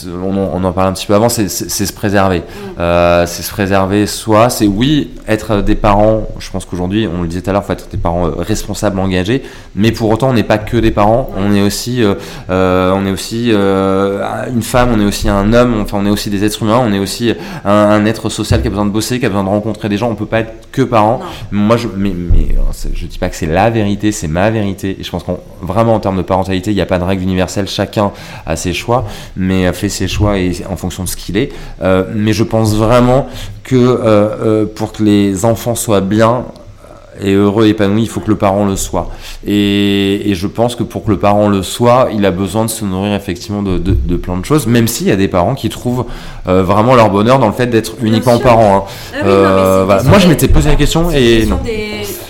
[0.08, 2.40] on, en parle un petit peu avant, c'est se préserver.
[2.40, 2.80] Mm.
[2.80, 7.28] Euh, c'est se préserver soi, c'est oui, être des parents, je pense qu'aujourd'hui, on le
[7.28, 9.44] disait tout à l'heure, il faut être des parents euh, responsables, engagés,
[9.76, 13.12] mais pour autant, on n'est pas que des parents, on est aussi, euh, on est
[13.12, 16.82] aussi une femme, on est aussi un homme, enfin, on est aussi des êtres humains,
[16.84, 19.50] on est aussi un, être social qui a besoin de bosser, qui a besoin de
[19.50, 21.20] rencontrer des gens, on peut pas être que parents.
[21.52, 22.56] Moi, je, mais, mais
[22.94, 25.96] je dis pas que c'est la vérité, c'est ma vérité, et je pense qu'en vraiment
[25.96, 28.12] en termes de parentalité, il n'y a pas de règle universelle, chacun
[28.46, 29.06] a ses choix,
[29.36, 31.50] mais fait ses choix et en fonction de ce qu'il est.
[31.82, 33.28] Euh, mais je pense vraiment
[33.64, 36.46] que euh, euh, pour que les enfants soient bien
[37.22, 39.12] et heureux, épanouis, il faut que le parent le soit.
[39.46, 42.86] Et, je pense que pour que le parent le soit, il a besoin de se
[42.86, 46.06] nourrir effectivement de, de, plein de choses, même s'il y a des parents qui trouvent
[46.46, 48.88] vraiment leur bonheur dans le fait d'être uniquement parent.
[48.88, 49.20] Hein.
[49.22, 51.60] Ah Moi, je m'étais posé la question et non.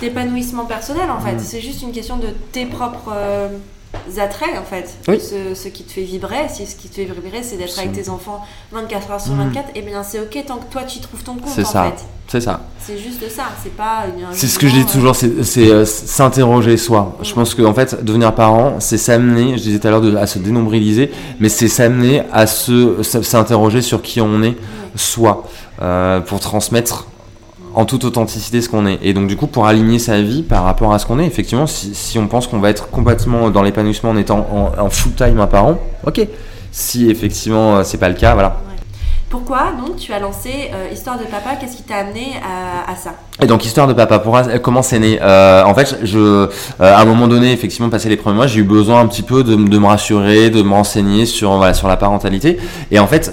[0.00, 1.34] d'épanouissement personnel en fait.
[1.34, 1.40] Mm.
[1.40, 3.12] C'est juste une question de tes propres
[4.18, 4.96] attraits en fait.
[5.06, 8.08] Ce, qui te fait vibrer, si ce qui te fait vibrer c'est d'être avec tes
[8.08, 11.22] enfants 24 heures sur 24, et eh bien c'est ok tant que toi tu trouves
[11.22, 11.92] ton compte C'est ça.
[12.30, 12.60] C'est ça.
[12.78, 17.18] C'est juste ça, c'est pas C'est ce que je dis toujours, c'est euh, s'interroger soi.
[17.22, 20.28] Je pense que en fait, devenir parent, c'est s'amener, je disais tout à l'heure, à
[20.28, 21.10] se dénombriliser,
[21.40, 24.56] mais c'est s'amener à se s'interroger sur qui on est,
[24.94, 25.44] soi,
[25.82, 27.08] euh, pour transmettre
[27.74, 28.98] en toute authenticité ce qu'on est.
[29.02, 31.66] Et donc du coup, pour aligner sa vie par rapport à ce qu'on est, effectivement,
[31.66, 34.46] si, on pense qu'on va être complètement dans l'épanouissement en étant
[34.78, 36.26] en, full time un parent, ok.
[36.72, 38.56] Si effectivement euh, c'est pas le cas, voilà.
[39.28, 41.50] Pourquoi donc tu as lancé euh, Histoire de Papa?
[41.60, 43.14] Qu'est-ce qui t'a amené à, ça?
[43.40, 45.20] Et donc Histoire de Papa, pour, comment c'est né?
[45.22, 46.48] Euh, En fait, je,
[46.80, 49.44] à un moment donné, effectivement, passé les premiers mois, j'ai eu besoin un petit peu
[49.44, 52.58] de, me rassurer, de me renseigner sur, voilà, sur la parentalité.
[52.90, 53.32] Et en fait,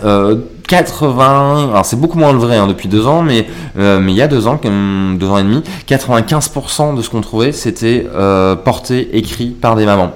[0.68, 3.48] 80, alors c'est beaucoup moins le vrai hein, depuis deux ans, mais,
[3.78, 7.22] euh, mais il y a deux ans, deux ans et demi, 95% de ce qu'on
[7.22, 10.12] trouvait, c'était euh, porté, écrit par des mamans.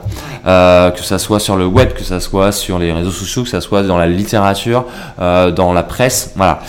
[0.48, 3.50] Euh, que ça soit sur le web, que ça soit sur les réseaux sociaux, que
[3.50, 4.86] ça soit dans la littérature,
[5.20, 6.60] dans la presse, voilà.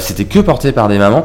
[0.00, 1.24] C'était que porté par des mamans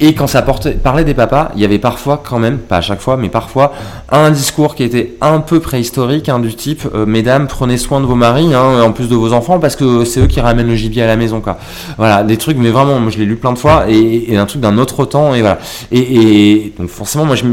[0.00, 2.80] et quand ça portait, parlait des papas, il y avait parfois quand même, pas à
[2.80, 3.72] chaque fois, mais parfois
[4.10, 8.06] un discours qui était un peu préhistorique, hein, du type euh, Mesdames, prenez soin de
[8.06, 10.76] vos maris, hein, en plus de vos enfants, parce que c'est eux qui ramènent le
[10.76, 11.58] gibier à la maison, quoi.
[11.96, 14.60] Voilà, des trucs, mais vraiment, moi je l'ai lu plein de fois, et, un truc
[14.60, 15.58] d'un autre temps, et voilà.
[15.90, 17.44] Et, donc forcément, moi je,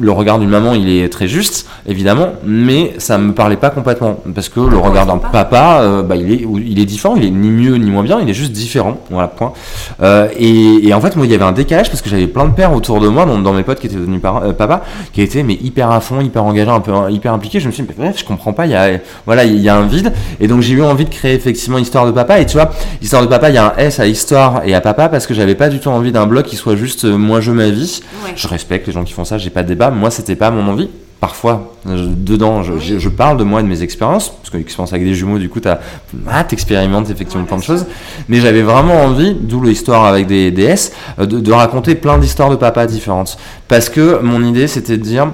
[0.00, 4.20] le regard d'une maman, il est très juste, évidemment, mais ça me parlait pas complètement,
[4.36, 7.30] parce que le regard d'un papa, euh, bah, il, est, il est différent, il est
[7.30, 9.52] ni mieux ni moins bien, il est juste différent, voilà, point.
[10.00, 12.46] Euh, et, et en fait, moi il y avait un décalage parce que j'avais plein
[12.46, 14.82] de pères autour de moi, dans, mes potes qui étaient devenus euh, papa,
[15.12, 17.60] qui étaient mais hyper à fond, hyper engagés, un peu hyper impliqués.
[17.60, 19.76] Je me suis dit, bref, je comprends pas, il y a, voilà, il y a
[19.76, 20.12] un vide.
[20.40, 22.40] Et donc j'ai eu envie de créer effectivement Histoire de Papa.
[22.40, 22.70] Et tu vois,
[23.00, 25.34] Histoire de Papa, il y a un S à Histoire et à Papa parce que
[25.34, 28.02] j'avais pas du tout envie d'un blog qui soit juste euh, moi je ma vie.
[28.36, 29.90] Je respecte les gens qui font ça, j'ai pas de débat.
[29.90, 30.88] Moi, c'était pas mon envie
[31.20, 35.14] parfois dedans je, parle de moi et de mes expériences parce que l'expérience avec des
[35.14, 37.86] jumeaux du coup tu ah, expérimentes effectivement plein de choses
[38.28, 42.50] mais j'avais vraiment envie d'où l'histoire avec des DS euh, de, de raconter plein d'histoires
[42.50, 45.28] de papa différentes parce que mon idée c'était de dire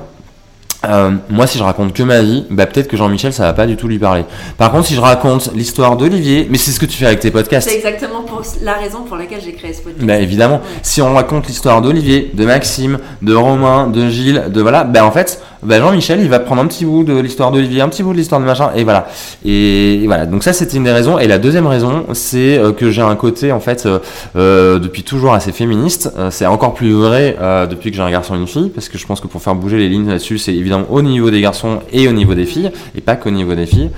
[0.89, 3.67] euh, moi, si je raconte que ma vie, bah, peut-être que Jean-Michel, ça va pas
[3.67, 4.25] du tout lui parler.
[4.59, 7.31] Par contre, si je raconte l'histoire d'Olivier, mais c'est ce que tu fais avec tes
[7.31, 7.69] podcasts.
[7.69, 10.05] C'est exactement pour la raison pour laquelle j'ai créé ce podcast.
[10.05, 10.61] Bah, évidemment.
[10.83, 15.13] Si on raconte l'histoire d'Olivier, de Maxime, de Romain, de Gilles, de voilà, ben en
[15.13, 18.13] fait, bah, Jean-Michel, il va prendre un petit bout de l'histoire d'Olivier, un petit bout
[18.13, 19.07] de l'histoire de machin, et voilà.
[19.45, 20.27] Et, voilà.
[20.27, 21.19] Donc ça, c'était une des raisons.
[21.19, 23.89] Et la deuxième raison, c'est euh, que j'ai un côté, en fait,
[24.37, 26.13] euh, depuis toujours assez féministe.
[26.31, 27.37] c'est encore plus vrai
[27.71, 29.55] depuis que j'ai un garçon et une fille, parce que je pense que pour faire
[29.55, 32.71] bouger les lignes là-dessus, c'est évidemment au niveau des garçons et au niveau des filles,
[32.97, 33.91] et pas qu'au niveau des filles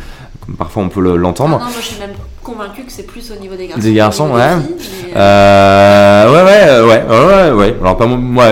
[0.58, 1.58] parfois on peut l'entendre.
[1.58, 3.82] non, moi je suis même convaincu que c'est plus au niveau des garçons.
[3.82, 4.42] Des garçons, ouais.
[5.16, 6.32] euh...
[6.32, 8.46] ouais, ouais, ouais, ouais, ouais, Alors pas moi,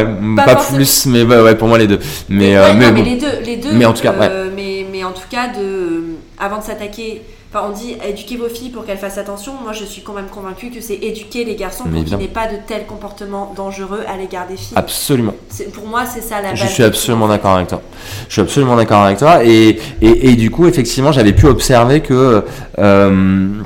[0.44, 2.00] pas, plus, mais ouais, pour moi les deux.
[2.28, 3.72] Mais, mais, mais, les deux, les deux.
[3.72, 4.12] Mais en tout cas,
[4.54, 7.22] mais, mais en tout cas, de, avant de s'attaquer
[7.62, 9.52] on dit éduquer vos filles pour qu'elles fassent attention.
[9.62, 12.46] Moi, je suis quand même convaincue que c'est éduquer les garçons pour qu'ils n'aient pas
[12.46, 14.76] de tels comportements dangereux à l'égard des filles.
[14.76, 15.34] Absolument.
[15.72, 16.60] Pour moi, c'est ça la base.
[16.60, 17.82] Je suis absolument d'accord avec toi.
[18.28, 19.44] Je suis absolument d'accord avec toi.
[19.44, 22.44] Et, et, du coup, effectivement, j'avais pu observer que.
[22.78, 23.62] Euh,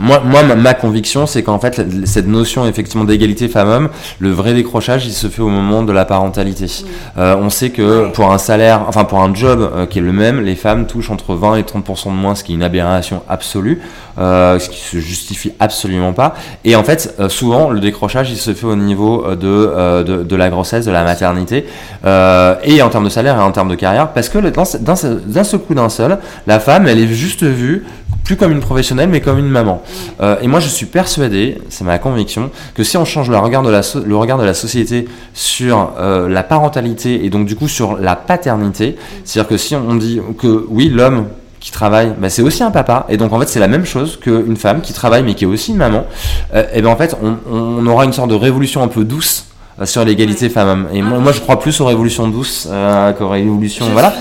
[0.00, 5.06] moi, moi, ma, conviction, c'est qu'en fait, cette notion effectivement d'égalité femmes-hommes, le vrai décrochage,
[5.06, 6.66] il se fait au moment de la parentalité.
[7.18, 10.12] Euh, on sait que pour un salaire, enfin pour un job euh, qui est le
[10.12, 13.22] même, les femmes touchent entre 20 et 30% de moins, ce qui est une aberration
[13.28, 13.80] absolue,
[14.18, 16.34] euh, ce qui se justifie absolument pas.
[16.64, 20.48] Et en fait, souvent, le décrochage, il se fait au niveau de, de, de, la
[20.48, 21.66] grossesse, de la maternité,
[22.04, 25.74] et en termes de salaire et en termes de carrière, parce que d'un seul coup
[25.74, 27.84] d'un seul, la femme, elle est juste vue
[28.26, 29.82] plus comme une professionnelle, mais comme une maman.
[30.20, 33.62] Euh, et moi, je suis persuadé, c'est ma conviction, que si on change le regard
[33.62, 37.68] de la, le regard de la société sur euh, la parentalité et donc du coup
[37.68, 41.28] sur la paternité, c'est-à-dire que si on dit que oui, l'homme
[41.60, 44.18] qui travaille, bah, c'est aussi un papa, et donc en fait c'est la même chose
[44.20, 46.04] qu'une femme qui travaille mais qui est aussi une maman,
[46.52, 49.46] euh, et bien en fait on, on, aura une sorte de révolution un peu douce
[49.84, 50.88] sur l'égalité femmes-hommes.
[50.92, 52.66] Et moi, moi, je crois plus aux révolutions douces
[53.18, 54.14] qu'aux révolutions, voilà.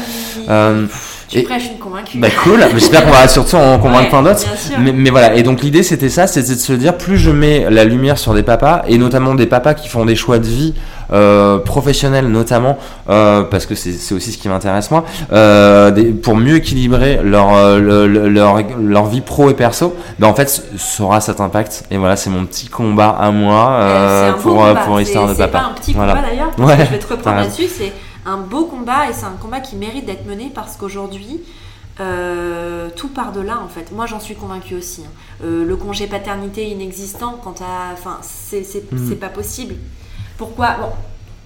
[1.41, 2.17] Tu prêches une convaincue.
[2.17, 4.45] Bah cool, j'espère qu'on va surtout en convaincre plein d'autres.
[4.79, 7.69] Mais, mais, voilà, et donc l'idée c'était ça, c'était de se dire plus je mets
[7.69, 10.73] la lumière sur des papas, et notamment des papas qui font des choix de vie
[11.13, 12.77] euh, professionnels notamment,
[13.09, 17.77] euh, parce que c'est aussi ce qui m'intéresse moi, euh, des, pour mieux équilibrer leur,
[17.79, 21.83] leur, leur, vie pro et perso, ben en fait ça aura cet impact.
[21.91, 25.45] Et voilà, c'est mon petit combat à moi pour, pour l'histoire de papa.
[25.45, 27.93] C'est pas un petit combat d'ailleurs, ouais, je vais te reprendre là-dessus, c'est
[28.25, 31.41] un beau combat et c'est un combat qui mérite d'être mené parce qu'aujourd'hui,
[31.99, 33.91] euh, tout part de là en fait.
[33.91, 35.03] Moi j'en suis convaincue aussi.
[35.05, 35.43] Hein.
[35.43, 39.15] Euh, le congé paternité inexistant, quand enfin, c'est mm.
[39.15, 39.75] pas possible.
[40.37, 40.75] Pourquoi?
[40.79, 40.91] Bon,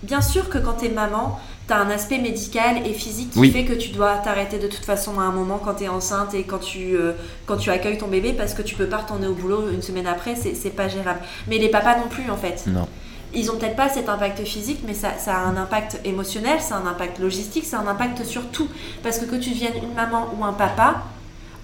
[0.04, 3.52] Bien sûr que quand tu es maman, tu as un aspect médical et physique qui
[3.52, 6.34] fait que tu dois t'arrêter de toute façon à un moment quand tu es enceinte
[6.34, 7.12] et quand tu, euh,
[7.46, 10.08] quand tu accueilles ton bébé parce que tu peux pas retourner au boulot une semaine
[10.08, 11.20] après, c'est pas gérable.
[11.50, 12.64] Mais les papas non plus en fait.
[12.68, 12.88] Non
[13.34, 16.80] ils ont peut-être pas cet impact physique, mais ça, a un impact émotionnel, ça a
[16.80, 18.68] un impact logistique, ça a un impact sur tout.
[19.04, 21.04] Parce que que tu deviennes une maman ou un papa,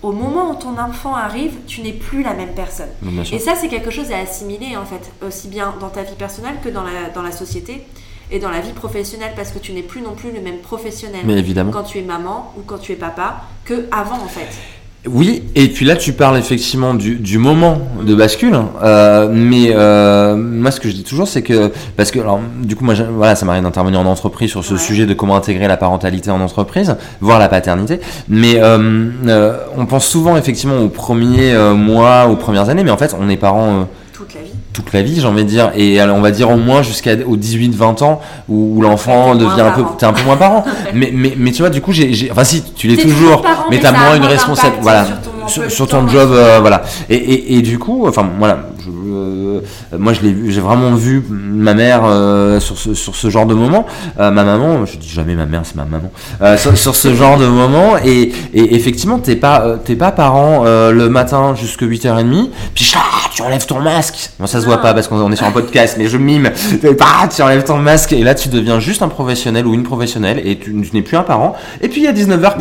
[0.04, 2.90] au moment où ton enfant arrive, tu n'es plus la même personne.
[3.32, 6.56] Et ça, c'est quelque chose à assimiler, en fait, aussi bien dans ta vie personnelle
[6.64, 7.86] que dans la, dans la société
[8.32, 11.22] et dans la vie professionnelle, parce que tu n'es plus non plus le même professionnel
[11.26, 11.72] mais évidemment.
[11.72, 14.50] quand tu es maman ou quand tu es papa que avant, en fait.
[15.08, 20.36] Oui, et puis là tu parles effectivement du, du moment de bascule, euh, mais euh,
[20.36, 23.36] moi ce que je dis toujours c'est que parce que alors du coup moi voilà
[23.36, 26.96] ça m'arrive d'intervenir en entreprise sur ce sujet de comment intégrer la parentalité en entreprise,
[27.22, 28.00] voire la paternité,
[28.30, 32.92] mais euh, euh on pense souvent effectivement aux premiers euh, mois, aux premières années, mais
[32.92, 33.88] en fait on est parents
[34.76, 38.04] toute la vie j'ai envie de dire, et on va dire au moins jusqu'à 18-20
[38.04, 40.66] ans où, l'enfant devient un peu, t'es un peu moins parent.
[40.94, 43.92] mais, mais, mais tu vois, du coup, j'ai, enfin si, tu l'es toujours, mais t'as
[43.92, 45.06] moins une responsabilité, voilà,
[45.48, 46.84] sur ton, job, euh, voilà.
[47.10, 48.60] Et, et, et, du coup, enfin voilà,
[48.90, 49.62] euh,
[49.98, 53.54] moi, je l'ai j'ai vraiment vu ma mère euh, sur, ce, sur ce genre de
[53.54, 53.86] moment.
[54.20, 56.12] Euh, ma maman, je dis jamais ma mère, c'est ma maman.
[56.76, 61.56] Sur, ce genre de moment, et, et effectivement, t'es pas, t'es pas parent le matin
[61.56, 62.94] jusqu'à 8h30, puis
[63.34, 64.32] tu enlèves ton masque.
[64.40, 66.52] Bon, ça se voit pas parce qu'on est sur un podcast, mais je mime.
[66.98, 70.42] Bah, tu enlèves ton masque, et là, tu deviens juste un professionnel ou une professionnelle,
[70.44, 71.56] et tu, n'es plus un parent.
[71.82, 72.54] Et puis, à 19h,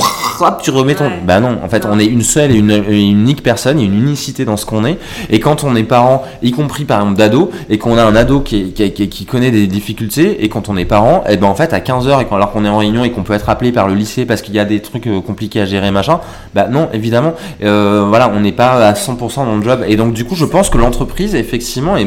[0.63, 1.11] tu remets ton.
[1.25, 3.91] Bah non, en fait, on est une seule et une, une unique personne, il y
[3.91, 4.99] a une unicité dans ce qu'on est.
[5.31, 8.41] Et quand on est parent, y compris par exemple d'ado, et qu'on a un ado
[8.41, 11.73] qui, qui, connaît des difficultés, et quand on est parent, et eh ben en fait
[11.73, 13.95] à 15h, et alors qu'on est en réunion et qu'on peut être appelé par le
[13.95, 16.21] lycée parce qu'il y a des trucs euh, compliqués à gérer, machin,
[16.55, 19.85] bah non, évidemment, euh, voilà, on n'est pas à 100% dans le job.
[19.87, 22.07] Et donc du coup, je pense que l'entreprise, effectivement, et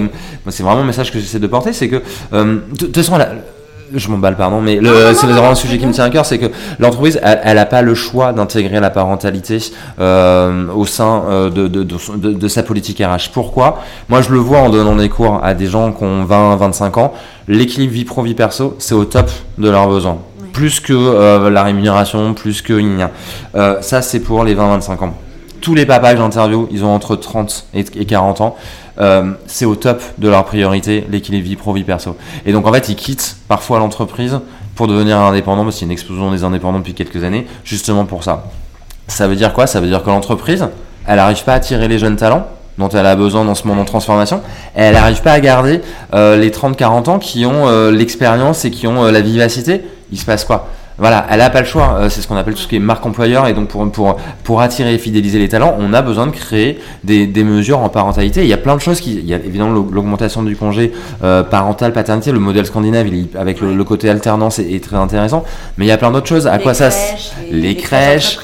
[0.49, 2.01] c'est vraiment le message que j'essaie de porter, c'est que,
[2.34, 3.18] euh, de toute façon,
[3.94, 4.80] je m'emballe, pardon, mais
[5.14, 6.48] c'est vraiment un sujet qui me tient à cœur, c'est que
[6.80, 9.60] l'entreprise, elle n'a pas le choix d'intégrer la parentalité
[10.00, 13.32] euh, au sein euh, de, de, de, de, sa politique RH.
[13.34, 13.80] Pourquoi?
[14.10, 16.98] Moi, je le vois en donnant des cours à des gens qui ont 20, 25
[16.98, 17.14] ans,
[17.48, 20.18] l'équilibre vie pro, vie perso, c'est au top de leurs besoins.
[20.54, 22.82] Plus que euh, la rémunération, plus que...
[23.82, 25.14] Ça, c'est pour les 20-25 ans.
[25.62, 28.56] Tous les papas que j'interview, ils ont entre 30 et 40 ans.
[29.00, 32.16] Euh, c'est au top de leur priorité, l'équilibre vie pro, vie perso.
[32.45, 34.39] Et donc en fait, ils quittent parfois l'entreprise
[34.76, 38.06] pour devenir indépendant, parce qu'il y a une explosion des indépendants depuis quelques années, justement
[38.06, 38.45] pour ça.
[39.08, 39.68] Ça veut dire quoi?
[39.68, 40.68] Ça veut dire que l'entreprise,
[41.08, 43.82] elle n'arrive pas à attirer les jeunes talents dont elle a besoin dans ce moment
[43.82, 44.41] de transformation,
[44.76, 45.82] elle n'arrive pas à garder
[46.14, 49.84] euh, les 30-40 ans qui ont euh, l'expérience et qui ont la vivacité.
[50.12, 50.68] Il se passe quoi?
[50.98, 51.98] Voilà, elle a pas le choix.
[52.00, 53.48] Euh, c'est ce qu'on appelle tout ce qui est marque employeur.
[53.48, 56.80] Et donc, pour, pour, pour attirer et fidéliser les talents, on a besoin de créer
[57.04, 58.41] des, des mesures en parentalité.
[58.41, 59.14] Il y a plein de choses qui.
[59.14, 60.91] Il y a évidemment l'augmentation du congé
[61.24, 62.32] euh, parental, paternité.
[62.32, 65.43] Le modèle scandinave, il, avec le, côté alternance, est, très intéressant.
[65.78, 66.48] Mais il y a plein d'autres choses.
[66.48, 66.89] À quoi ça.
[67.52, 68.39] Les, crèches.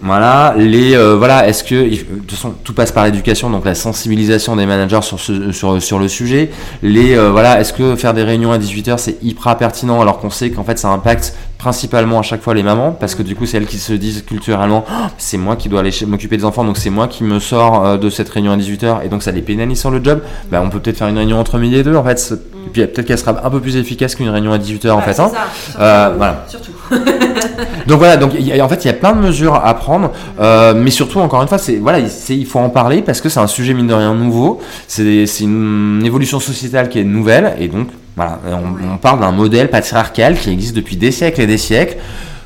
[0.00, 0.54] voilà.
[0.56, 1.46] Les, euh, voilà.
[1.46, 1.74] Est-ce que.
[1.74, 3.50] De toute façon, tout passe par l'éducation.
[3.50, 6.50] Donc, la sensibilisation des managers sur, ce, sur, sur le sujet.
[6.82, 7.60] Les, voilà.
[7.60, 10.78] Est-ce que faire des réunions à 18h, c'est hyper pertinent alors qu'on sait qu'en fait,
[10.78, 13.78] ça impacte principalement à chaque fois les mamans, parce que du coup, c'est elles qui
[13.78, 17.06] se disent culturellement, oh, c'est moi qui dois aller m'occuper des enfants, donc c'est moi
[17.06, 19.92] qui me sors euh, de cette réunion à 18h, et donc ça les pénalise sur
[19.92, 20.22] le job.
[20.50, 22.34] Bah, on peut peut-être faire une réunion entre midi et deux, en fait.
[22.66, 25.20] Et puis peut-être qu'elle sera un peu plus efficace qu'une réunion à 18h, en fait.
[25.20, 25.30] Hein.
[25.78, 26.44] Euh, voilà.
[26.48, 26.72] Surtout.
[27.86, 30.10] donc voilà, donc en fait, il y a plein de mesures à prendre,
[30.40, 33.40] euh, mais surtout, encore une fois, c'est voilà, il faut en parler parce que c'est
[33.40, 37.86] un sujet mine de rien nouveau, c'est une évolution sociétale qui est nouvelle, et donc
[38.16, 41.96] voilà, on, parle d'un modèle patriarcal qui existe depuis des siècles et des siècles.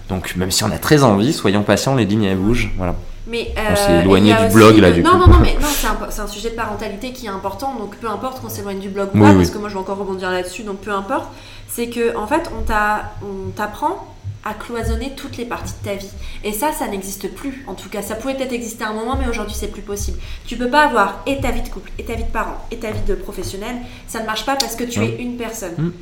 [0.09, 2.71] Donc même si on a très envie, soyons patients, les lignes elles bougent.
[2.77, 2.95] Voilà.
[3.27, 5.67] Mais on s'est euh, éloigné du blog là du non, Non, non, mais non,
[6.11, 9.09] c'est un, sujet de parentalité qui est important, donc peu importe qu'on s'éloigne du blog
[9.15, 11.27] ou pas, parce que moi je vais encore rebondir là-dessus, donc peu importe.
[11.69, 14.07] C'est que en fait, on t'apprend
[14.47, 16.11] à cloisonner toutes les parties de ta vie.
[16.45, 17.65] Et ça, ça n'existe plus.
[17.67, 20.19] En tout cas, ça pouvait peut-être exister à un moment, mais aujourd'hui, c'est plus possible.
[20.47, 22.77] Tu peux pas avoir et ta vie de couple, et ta vie de parent, et
[22.77, 23.75] ta vie de professionnel.
[24.07, 25.75] Ça ne marche pas parce que tu es une personne.
[25.77, 25.93] Mm.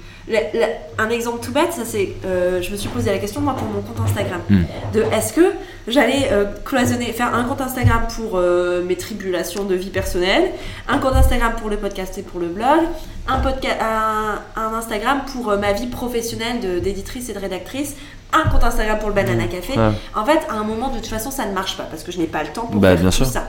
[0.99, 3.69] un exemple tout bête, ça c'est, euh, je me suis posé la question moi pour
[3.69, 4.63] mon compte Instagram, mm.
[4.95, 5.53] de est-ce que
[5.87, 10.51] j'allais euh, cloisonner, faire un compte Instagram pour euh, mes tribulations de vie personnelle,
[10.89, 12.81] un compte Instagram pour le podcast et pour le blog,
[13.29, 17.97] un, podcast, un, Instagram pour ma vie professionnelle d'éditrice et de rédactrice,
[18.33, 19.75] un compte Instagram pour le Banana Café.
[20.15, 22.19] En fait, à un moment, de toute façon, ça ne marche pas parce que je
[22.19, 23.49] n'ai pas le temps pour bah, faire tout ça.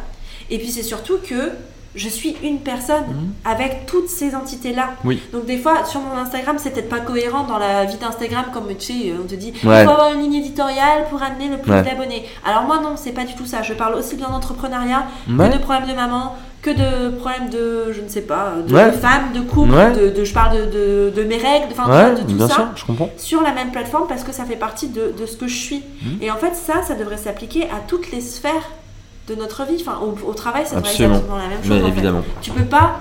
[0.49, 1.51] Et puis, c'est surtout que
[1.95, 3.33] je suis une personne mhm.
[3.45, 4.91] avec toutes ces entités-là.
[5.31, 8.67] Donc des fois, sur mon Instagram, c'est peut-être pas cohérent dans la vie d'Instagram, comme
[8.77, 11.71] tu sais, on te dit, il faut avoir une ligne éditoriale pour amener le plus
[11.71, 12.25] d'abonnés.
[12.45, 13.61] Alors moi, non, c'est pas du tout ça.
[13.61, 18.01] Je parle aussi bien d'entrepreneuriat que de problèmes de maman, que de problèmes de, je
[18.01, 22.13] ne sais pas, de, femmes, de couple, de, je parle de, de, mes règles, enfin
[22.15, 23.11] de tout ça, je comprends.
[23.17, 25.83] sur la même plateforme parce que ça fait partie de, ce que je suis.
[26.01, 26.17] Mhm.
[26.21, 28.71] Et en fait, ça, ça devrait s'appliquer à toutes les sphères
[29.27, 29.77] de notre vie.
[29.79, 31.81] Enfin, au, travail, ça devrait être exactement la même chose.
[31.83, 32.23] Mais évidemment.
[32.41, 32.99] Tu peux pas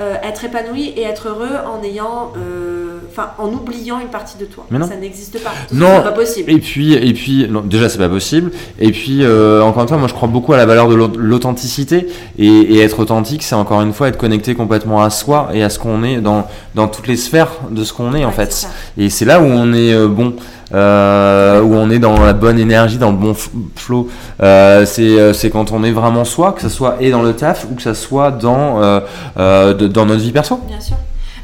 [0.00, 4.46] euh, être épanoui et être heureux en ayant, euh, enfin, en oubliant une partie de
[4.46, 4.64] toi.
[4.70, 5.50] Ça n'existe pas.
[5.70, 5.98] Non.
[5.98, 6.50] C'est pas possible.
[6.50, 8.52] Et puis, et puis, non, déjà, c'est pas possible.
[8.78, 12.08] Et puis, euh, encore une fois, moi, je crois beaucoup à la valeur de l'authenticité
[12.38, 15.78] et, être authentique, c'est encore une fois être connecté complètement à soi et à ce
[15.78, 18.66] qu'on est dans dans toutes les sphères de ce qu'on est en fait.
[18.96, 20.34] Et c'est là où on est bon.
[20.74, 23.34] Euh, où on est dans la bonne énergie, dans le bon
[23.76, 24.08] flow.
[24.42, 27.66] Euh, euh, c'est quand on est vraiment soi, que ce soit et dans le taf
[27.70, 28.80] ou que ce soit dans,
[29.36, 30.60] dans notre vie perso.
[30.66, 30.96] Bien sûr.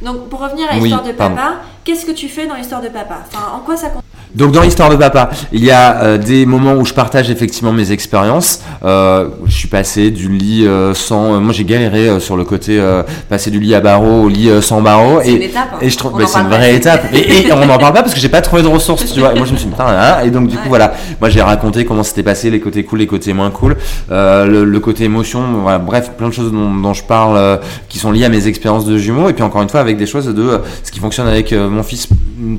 [0.03, 3.17] Donc pour revenir à l'histoire de papa, qu'est-ce que tu fais dans l'histoire de papa?
[3.27, 3.89] Enfin, en quoi ça
[4.35, 7.73] donc dans l'histoire de papa, il y a euh, des moments où je partage effectivement
[7.73, 8.63] mes expériences.
[8.85, 12.81] Euh, je suis passé du lit euh, sans, moi j'ai galéré sur le côté
[13.29, 15.21] passer du lit à barreaux au lit sans barreaux.
[15.23, 15.69] C'est une étape.
[15.75, 15.79] Hein.
[15.81, 17.07] Et je trouve, bah, c'est une vraie étape.
[17.13, 19.33] Et, on n'en parle pas parce que j'ai pas trouvé de ressources, tu vois.
[19.33, 20.25] Et moi je me suis dit putain, hein.
[20.25, 23.07] et donc du coup voilà, moi j'ai raconté comment c'était passé, les côtés cool, les
[23.07, 23.77] côtés moins cool,
[24.11, 28.25] le, côté émotion, voilà, bref, plein de choses dont, dont je parle qui sont liées
[28.25, 29.29] à mes expériences de jumeaux.
[29.29, 32.09] Et puis encore une fois avec des choses de ce qui fonctionne avec mon fils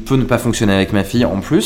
[0.06, 1.59] peut ne pas fonctionner avec ma fille en plus.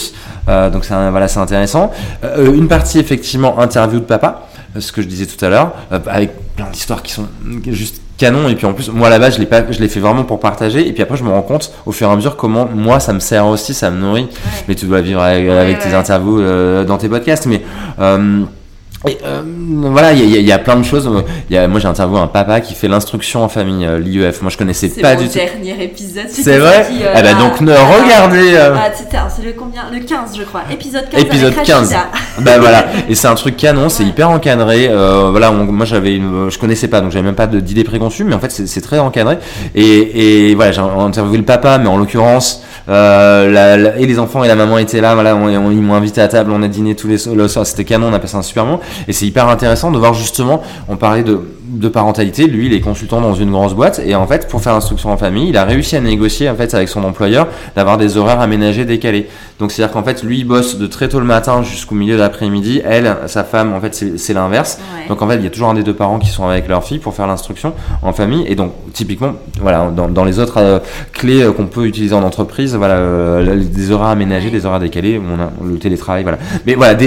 [0.50, 1.91] Euh, donc c'est voilà, c'est intéressant.
[2.24, 6.00] Euh, une partie effectivement interview de papa, ce que je disais tout à l'heure, euh,
[6.08, 7.28] avec plein d'histoires qui sont
[7.68, 8.48] juste canon.
[8.50, 10.88] Et puis en plus moi là-bas je l'ai pas je l'ai fait vraiment pour partager.
[10.88, 13.14] Et puis après je me rends compte au fur et à mesure comment moi ça
[13.14, 14.28] me sert aussi ça me nourrit.
[14.68, 16.41] Mais tu dois vivre avec, tes interviews
[16.86, 17.46] dans tes podcasts.
[17.46, 17.62] Mais
[19.06, 19.41] et euh,
[19.91, 21.10] voilà, il y, a plein de choses.
[21.49, 24.41] Y a, moi, j'ai interviewé un papa qui fait l'instruction en famille, euh, l'IEF.
[24.41, 25.32] Moi, je connaissais pas du tout.
[25.34, 26.30] C'est mon dernier épisode.
[26.30, 28.56] C'est vrai euh, eh ben, donc, ne, regardez.
[28.56, 29.84] Ah, c'est le combien?
[29.91, 30.62] Le 15, je crois.
[30.72, 31.22] Épisode 15.
[31.22, 31.95] Épisode 15.
[32.39, 32.86] bah voilà.
[33.10, 34.88] Et c'est un truc canon, c'est hyper encadré.
[34.88, 38.39] voilà, moi, j'avais une, je connaissais pas, donc j'avais même pas d'idée préconçue, mais en
[38.39, 39.38] fait, c'est très encadré.
[39.76, 44.47] Et, et voilà, j'ai interviewé le papa, mais en l'occurrence, euh, et les enfants et
[44.47, 47.07] la maman étaient là, voilà, on, ils m'ont invité à table, on a dîné tous
[47.07, 48.81] les soirs, c'était canon, on a passé un super moment.
[49.07, 51.39] Et c'est hyper intéressant de voir justement, on parlait de,
[51.74, 54.74] de parentalité, lui il est consultant dans une grosse boîte et en fait pour faire
[54.74, 58.17] l'instruction en famille, il a réussi à négocier en fait avec son employeur d'avoir des
[58.17, 59.28] horaires aménagés décalés.
[59.59, 62.19] Donc c'est-à-dire qu'en fait lui il bosse de très tôt le matin jusqu'au milieu de
[62.19, 64.80] l'après-midi, elle, sa femme en fait c'est l'inverse.
[65.09, 66.84] Donc en fait il y a toujours un des deux parents qui sont avec leur
[66.84, 70.80] fille pour faire l'instruction en famille et donc typiquement voilà dans, dans les autres euh,
[71.11, 75.19] clés euh, qu'on peut utiliser en entreprise, voilà euh, des horaires aménagés, des horaires décalés,
[75.19, 76.38] on a le télétravail voilà.
[76.65, 76.97] Mais voilà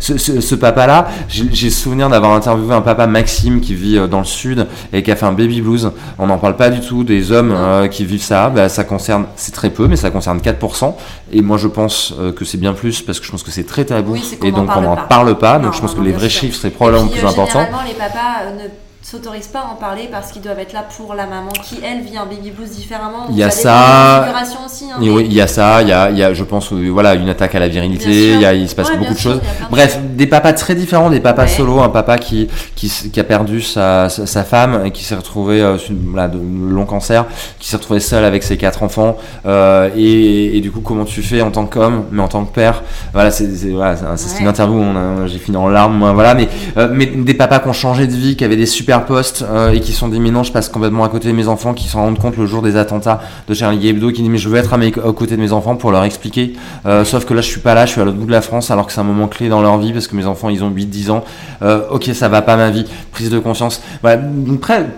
[0.00, 4.18] ce, ce, ce, papa là, j'ai souvenir d'avoir interviewé un papa Maxime qui vit dans
[4.18, 5.90] le sud et qui a fait un baby blues.
[6.18, 7.54] On n'en parle pas du tout des hommes
[7.90, 8.50] qui vivent ça.
[8.50, 10.94] Bah, ça concerne, c'est très peu, mais ça concerne 4%.
[11.32, 13.84] Et moi, je pense que c'est bien plus parce que je pense que c'est très
[13.84, 15.58] tabou et donc on n'en parle pas.
[15.58, 18.68] Donc je pense que les vrais chiffres seraient probablement plus les papas ne
[19.02, 22.02] s'autorisent pas à en parler parce qu'ils doivent être là pour la maman qui elle
[22.02, 23.26] vit un baby blues différemment.
[23.30, 24.26] Il y a ça.
[24.64, 25.80] Aussi, hein, oui, il y a ça.
[25.82, 28.34] Il y a, il y a je pense, voilà, une attaque à la virilité.
[28.34, 29.40] Il, y a, il se passe beaucoup de choses.
[29.70, 33.62] Bref, des papas très différents, des papas solo, un papa qui, qui, qui a perdu
[33.62, 35.76] sa, sa, femme et qui s'est retrouvé euh,
[36.06, 37.26] voilà, de long cancer,
[37.58, 39.16] qui s'est retrouvé seul avec ses quatre enfants.
[39.46, 42.52] Euh, et, et, du coup, comment tu fais en tant qu'homme, mais en tant que
[42.52, 42.82] père?
[43.12, 43.96] Voilà, c'est voilà,
[44.40, 44.82] une interview
[45.26, 46.10] j'ai fini en larmes.
[46.12, 48.89] Voilà, mais, euh, mais des papas qui ont changé de vie, qui avaient des super
[48.98, 51.88] poste euh, et qui sont non je passe complètement à côté de mes enfants qui
[51.88, 54.58] s'en rendent compte le jour des attentats de Charlie Hebdo qui dit mais je veux
[54.58, 56.54] être à, mes, côté de mes enfants pour leur expliquer.
[56.86, 58.42] Euh, sauf que là je suis pas là je suis à l'autre bout de la
[58.42, 60.64] France alors que c'est un moment clé dans leur vie parce que mes enfants ils
[60.64, 61.24] ont 8-10 ans.
[61.62, 62.84] Euh, ok ça va pas ma vie.
[63.12, 63.80] Prise de conscience.
[64.02, 64.20] Voilà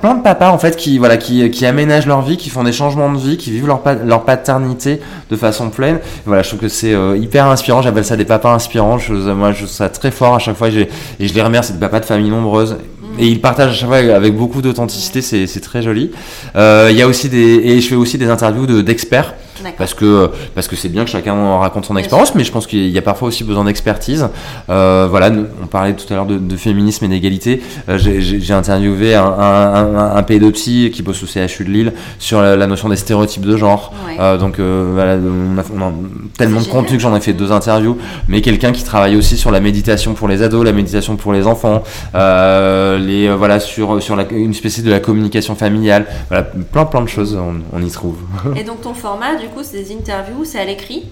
[0.01, 2.73] plein de papas en fait qui voilà qui, qui aménagent leur vie qui font des
[2.73, 5.99] changements de vie qui vivent leur, leur paternité de façon pleine.
[6.25, 7.83] Voilà je trouve que c'est hyper inspirant.
[7.83, 8.99] J'appelle ça des papas inspirants.
[8.99, 10.69] Je, moi je trouve ça très fort à chaque fois.
[10.69, 10.89] Et,
[11.21, 12.77] et je les remercie des papas de famille nombreuses
[13.19, 16.11] et il partage à chaque fois avec beaucoup d'authenticité, c'est très joli.
[16.57, 19.35] Euh, il y a aussi des et je fais aussi des interviews d'experts
[19.77, 22.89] parce que parce que c'est bien que chacun raconte son expérience, mais je pense qu'il
[22.89, 24.29] y a parfois aussi besoin d'expertise.
[24.71, 25.31] Euh, voilà,
[25.63, 27.63] on parlait tout à l'heure de, féminisme et d'égalité.
[27.89, 32.67] Euh, j'ai interviewé un, un, un, pédopsie qui bosse au CHU de Lille sur la,
[32.67, 33.93] notion des stéréotypes de genre.
[34.19, 35.93] Euh, donc voilà, on a,
[36.37, 37.97] tellement de contenu que j'en ai fait deux interviews,
[38.29, 41.47] mais quelqu'un qui travaille aussi sur la méditation pour les ados, la méditation pour les
[41.47, 41.83] enfants,
[42.15, 46.07] les voilà sur sur la, une spécialité de la communication familiale.
[46.29, 48.17] Voilà, plein plein de choses, on, on y trouve.
[48.57, 51.09] Et donc ton format du coup, c'est des interviews, c'est à l'écrit.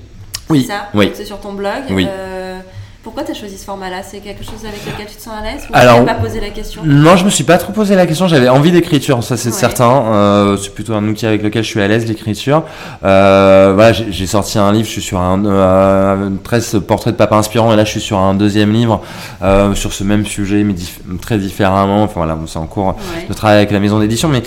[0.49, 0.65] Oui.
[0.65, 1.13] Ça oui.
[1.15, 1.85] C'est sur ton blog.
[1.91, 2.07] Oui.
[2.09, 2.59] Euh,
[3.03, 4.03] pourquoi tu as choisi ce format-là?
[4.03, 5.63] C'est quelque chose avec lequel tu te sens à l'aise?
[5.71, 6.83] Ou Alors, pas posé la question?
[6.85, 8.29] Non, je me suis pas trop posé la question.
[8.29, 9.91] J'avais envie d'écriture, ça c'est certain.
[9.91, 12.63] Euh, c'est plutôt un outil avec lequel je suis à l'aise, l'écriture.
[13.03, 17.37] Euh, voilà, j'ai sorti un livre, je suis sur un euh, 13 portraits de papa
[17.37, 19.01] inspirant et là je suis sur un deuxième livre
[19.43, 20.75] euh, sur ce même sujet, mais
[21.23, 22.03] très différemment.
[22.03, 22.97] Enfin voilà, c'est en cours
[23.27, 24.43] de travail avec la maison d'édition, mais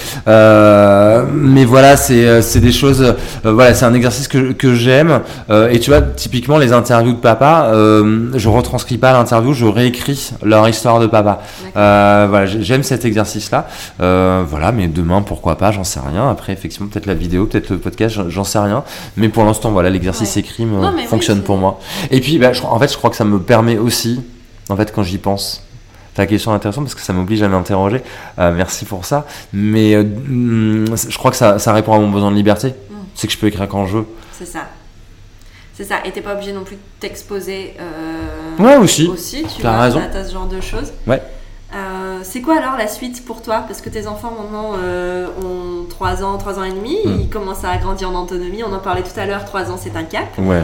[1.34, 3.16] mais voilà, c'est des choses.
[3.44, 5.22] voilà, c'est un exercice que, que j'aime.
[5.50, 7.72] et tu vois, typiquement les interviews de papa
[8.43, 11.42] je retranscris pas l'interview, je réécris leur histoire de papa.
[11.76, 13.68] Euh, voilà, j'aime cet exercice-là.
[14.02, 16.30] Euh, voilà, mais demain, pourquoi pas, j'en sais rien.
[16.30, 18.84] Après, effectivement, peut-être la vidéo, peut-être le podcast, j'en sais rien.
[19.18, 20.68] Mais pour l'instant, voilà, l'exercice écrit
[21.08, 21.80] fonctionne pour moi.
[22.12, 24.22] Et puis, bah, en fait, je crois que ça me permet aussi,
[24.70, 25.64] en fait, quand j'y pense,
[26.14, 28.02] ta question est intéressante parce que ça m'oblige à m'interroger.
[28.40, 29.26] Euh, merci pour ça.
[29.52, 32.70] Mais mm, je crois que ça, ça, répond à mon besoin de liberté.
[32.70, 32.96] Mm.
[33.16, 34.06] C'est que je peux écrire quand je veux.
[34.32, 34.68] C'est ça.
[35.76, 37.74] C'est ça, et t'es pas obligé non plus de t'exposer.
[37.80, 39.08] Euh, ouais, aussi.
[39.08, 40.02] Aussi, tu as raison.
[40.12, 40.94] T'as ce genre de choses.
[41.08, 41.22] Ouais.
[41.76, 43.64] Euh, c'est quoi alors la suite pour toi?
[43.68, 47.22] Parce que tes enfants maintenant euh, ont 3 ans, 3 ans et demi, hmm.
[47.22, 49.96] ils commencent à grandir en autonomie, on en parlait tout à l'heure, 3 ans c'est
[49.96, 50.28] un cap.
[50.38, 50.62] Ouais.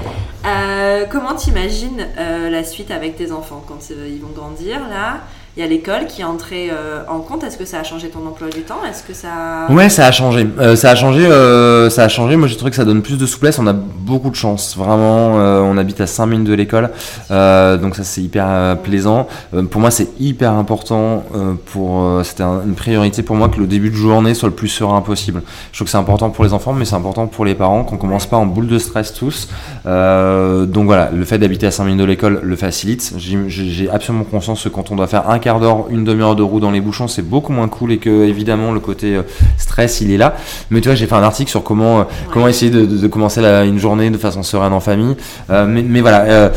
[1.10, 5.22] comment t'imagines la suite avec tes enfants quand ils vont grandir là?
[5.60, 7.44] Il y a l'école qui est entrée euh, en compte.
[7.44, 8.80] Est-ce que ça a changé ton emploi du temps?
[8.90, 10.48] Est-ce que ça Ouais, ça a changé.
[10.58, 11.26] Euh, ça a changé.
[11.26, 12.38] Euh, ça a changé.
[12.38, 13.60] Moi, j'ai trouvé que ça donne plus de souplesse.
[13.60, 14.78] On a beaucoup de chance.
[14.78, 16.90] Vraiment, on habite à 5 minutes de l'école,
[17.30, 19.28] donc ça c'est hyper plaisant.
[19.70, 21.24] pour moi, c'est hyper important.
[21.72, 25.02] pour c'était une priorité pour moi que le début de journée soit le plus serein
[25.02, 25.42] possible.
[25.72, 27.98] Je trouve que c'est important pour les enfants, mais c'est important pour les parents qu'on
[27.98, 29.50] commence pas en boule de stress tous.
[29.86, 33.14] donc voilà, le fait d'habiter à 5 minutes de l'école le facilite.
[33.18, 36.60] J'ai absolument conscience que quand on doit faire un quart d'heure, une demi-heure de roue
[36.60, 39.24] dans les bouchons, c'est beaucoup moins cool et que évidemment le côté euh,
[39.58, 40.36] stress il est là.
[40.70, 43.80] Mais tu vois, j'ai fait un article sur comment euh, comment essayer de, commencer une
[43.80, 45.16] journée de façon sereine en famille.
[45.50, 46.52] Euh, mais, voilà,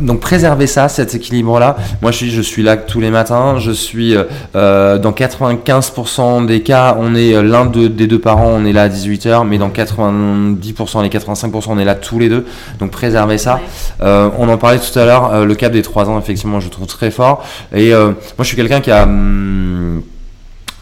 [0.00, 1.76] donc préserver ça, cet équilibre là.
[2.02, 3.58] Moi, je suis je suis là tous les matins.
[3.58, 4.16] Je suis
[4.54, 9.46] dans 95% des cas, on est l'un des deux parents, on est là à 18h,
[9.46, 12.46] mais dans 90%, les 85%, on est là tous les deux.
[12.80, 13.60] Donc préserver ça.
[14.00, 17.10] on en parlait tout à l'heure, le cap des 3 ans, effectivement, je trouve très
[17.10, 17.44] fort.
[17.74, 17.92] Et
[18.36, 19.06] moi, je suis quelqu'un qui a.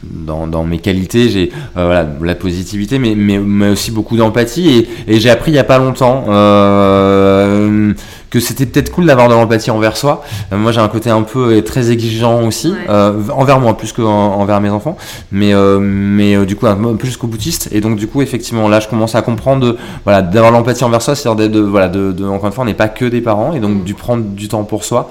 [0.05, 4.89] Dans, dans, mes qualités, j'ai euh, voilà, la positivité, mais, mais, mais aussi beaucoup d'empathie.
[5.07, 7.93] Et, et j'ai appris il n'y a pas longtemps euh,
[8.29, 10.25] que c'était peut-être cool d'avoir de l'empathie envers soi.
[10.53, 14.71] Euh, moi, j'ai un côté un peu très exigeant aussi, envers moi plus qu'envers mes
[14.71, 14.97] enfants,
[15.31, 16.67] mais, mais du coup,
[16.99, 17.69] plus qu'au boutiste.
[17.71, 21.03] Et donc, du coup, effectivement, là, je commence à comprendre de, voilà, d'avoir l'empathie envers
[21.03, 23.53] soi, c'est-à-dire de, voilà, de, de, encore une fois, on n'est pas que des parents,
[23.53, 23.85] et donc, mm.
[23.85, 25.11] du prendre du temps pour soi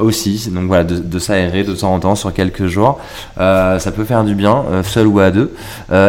[0.00, 0.50] aussi.
[0.54, 3.00] Donc, voilà, de, de s'aérer de temps en temps sur quelques jours.
[3.36, 5.52] ça peut faire du bien, seul ou à deux.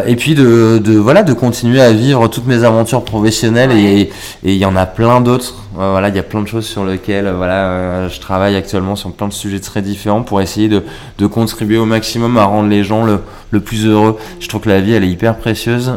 [0.05, 4.09] et puis, de, de, voilà, de continuer à vivre toutes mes aventures professionnelles, et
[4.43, 7.31] il y en a plein d'autres voilà, il y a plein de choses sur lesquelles
[7.35, 10.83] voilà, je travaille actuellement sur plein de sujets très différents pour essayer de,
[11.17, 14.17] de contribuer au maximum à rendre les gens le, le, plus heureux.
[14.39, 15.93] Je trouve que la vie, elle est hyper précieuse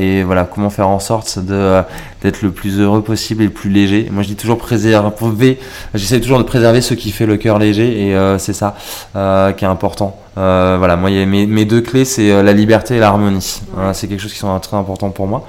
[0.00, 1.82] et voilà, comment faire en sorte de
[2.22, 4.08] d'être le plus heureux possible et le plus léger.
[4.10, 5.58] Moi, je dis toujours préserver.
[5.94, 8.76] J'essaie toujours de préserver ce qui fait le cœur léger et euh, c'est ça
[9.16, 10.16] euh, qui est important.
[10.38, 13.60] Euh, voilà, moi, mes, mes, deux clés, c'est la liberté et l'harmonie.
[13.92, 15.44] c'est quelque chose qui sont très important pour moi.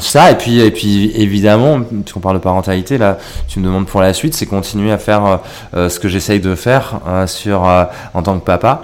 [0.00, 4.00] ça et puis et puis évidemment, puisqu'on parle de parentalité, là, tu me demandes pour
[4.00, 5.40] la suite, c'est continuer à faire
[5.72, 8.82] ce que j'essaye de faire sur en tant que papa.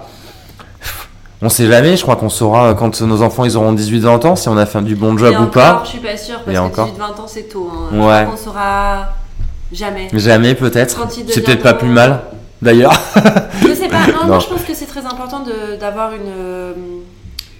[1.43, 4.37] On sait jamais, je crois qu'on saura euh, quand nos enfants ils auront 18-20 ans
[4.37, 5.83] si on a fait du bon job ou pas.
[5.85, 7.71] Je suis pas sûre parce que 18-20 ans c'est tôt.
[7.73, 7.99] Hein.
[7.99, 8.29] Ouais.
[8.31, 9.15] On saura
[9.73, 10.09] jamais.
[10.13, 11.07] Jamais peut-être.
[11.29, 12.21] C'est peut-être pas plus mal
[12.61, 12.93] d'ailleurs.
[13.63, 15.43] je sais pas, non, je pense que c'est très important
[15.81, 16.75] d'avoir une, euh,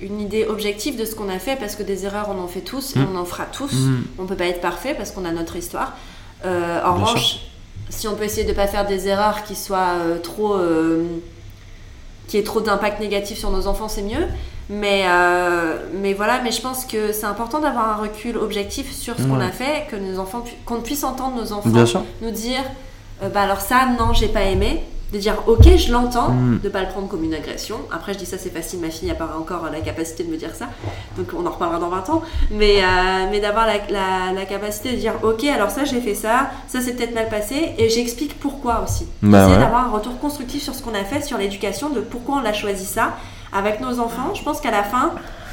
[0.03, 2.61] une idée objective de ce qu'on a fait parce que des erreurs on en fait
[2.61, 3.07] tous et mm.
[3.15, 3.73] on en fera tous.
[3.73, 4.03] Mm.
[4.19, 5.97] On peut pas être parfait parce qu'on a notre histoire.
[6.45, 7.41] Euh, en revanche,
[7.89, 10.57] si on peut essayer de pas faire des erreurs qui soient trop
[12.31, 14.27] qui ait trop d'impact négatif sur nos enfants, c'est mieux.
[14.69, 19.17] Mais, euh, mais voilà, mais je pense que c'est important d'avoir un recul objectif sur
[19.17, 22.63] ce qu'on a fait, que nos enfants, qu'on puisse entendre nos enfants nous dire,
[23.23, 26.61] euh, bah alors ça, non, j'ai pas aimé de dire ok je l'entends, mm.
[26.63, 27.77] de pas le prendre comme une agression.
[27.93, 30.37] Après je dis ça c'est facile, ma fille n'a pas encore la capacité de me
[30.37, 30.67] dire ça,
[31.17, 34.97] donc on en reparlera dans 20 ans, mais, euh, mais d'avoir la, la, capacité de
[34.97, 38.83] dire ok alors ça j'ai fait ça, ça c'est peut-être mal passé et j'explique pourquoi
[38.85, 39.07] aussi.
[39.23, 42.41] Bah d'avoir un retour constructif sur ce qu'on a fait, sur l'éducation, de pourquoi on
[42.41, 43.17] l'a choisi ça
[43.53, 44.35] avec nos enfants.
[44.35, 45.13] Je pense qu'à la fin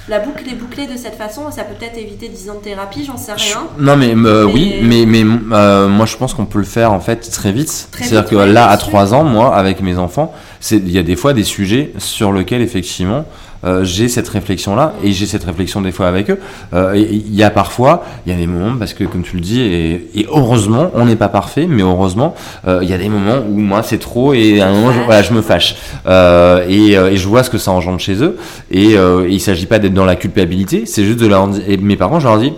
[0.10, 3.04] la boucle est bouclée de cette façon, ça peut peut-être éviter 10 ans de thérapie,
[3.06, 3.68] j'en sais rien.
[3.78, 7.00] Non, mais, euh, oui, mais, mais euh, moi je pense qu'on peut le faire en
[7.00, 7.90] fait très vite.
[7.92, 10.34] C'est-à-dire que là, à 3 ans, moi, avec mes enfants,
[10.72, 13.26] il y a des fois des sujets sur lesquels effectivement
[13.64, 16.40] euh, j'ai cette réflexion là et j'ai cette réflexion des fois avec eux.
[16.74, 19.42] Euh, il y a parfois, il y a des moments parce que comme tu le
[19.42, 22.36] dis et, heureusement on n'est pas parfait, mais heureusement
[22.68, 25.00] euh, il y a des moments où moi c'est trop et à un moment je,
[25.02, 25.76] voilà, je me fâche
[26.08, 28.38] et, et, je vois ce que ça engendre chez eux
[28.72, 31.96] et, et il s'agit pas d'être dans la culpabilité, c'est juste de leur et mes
[31.96, 32.54] parents je leur dis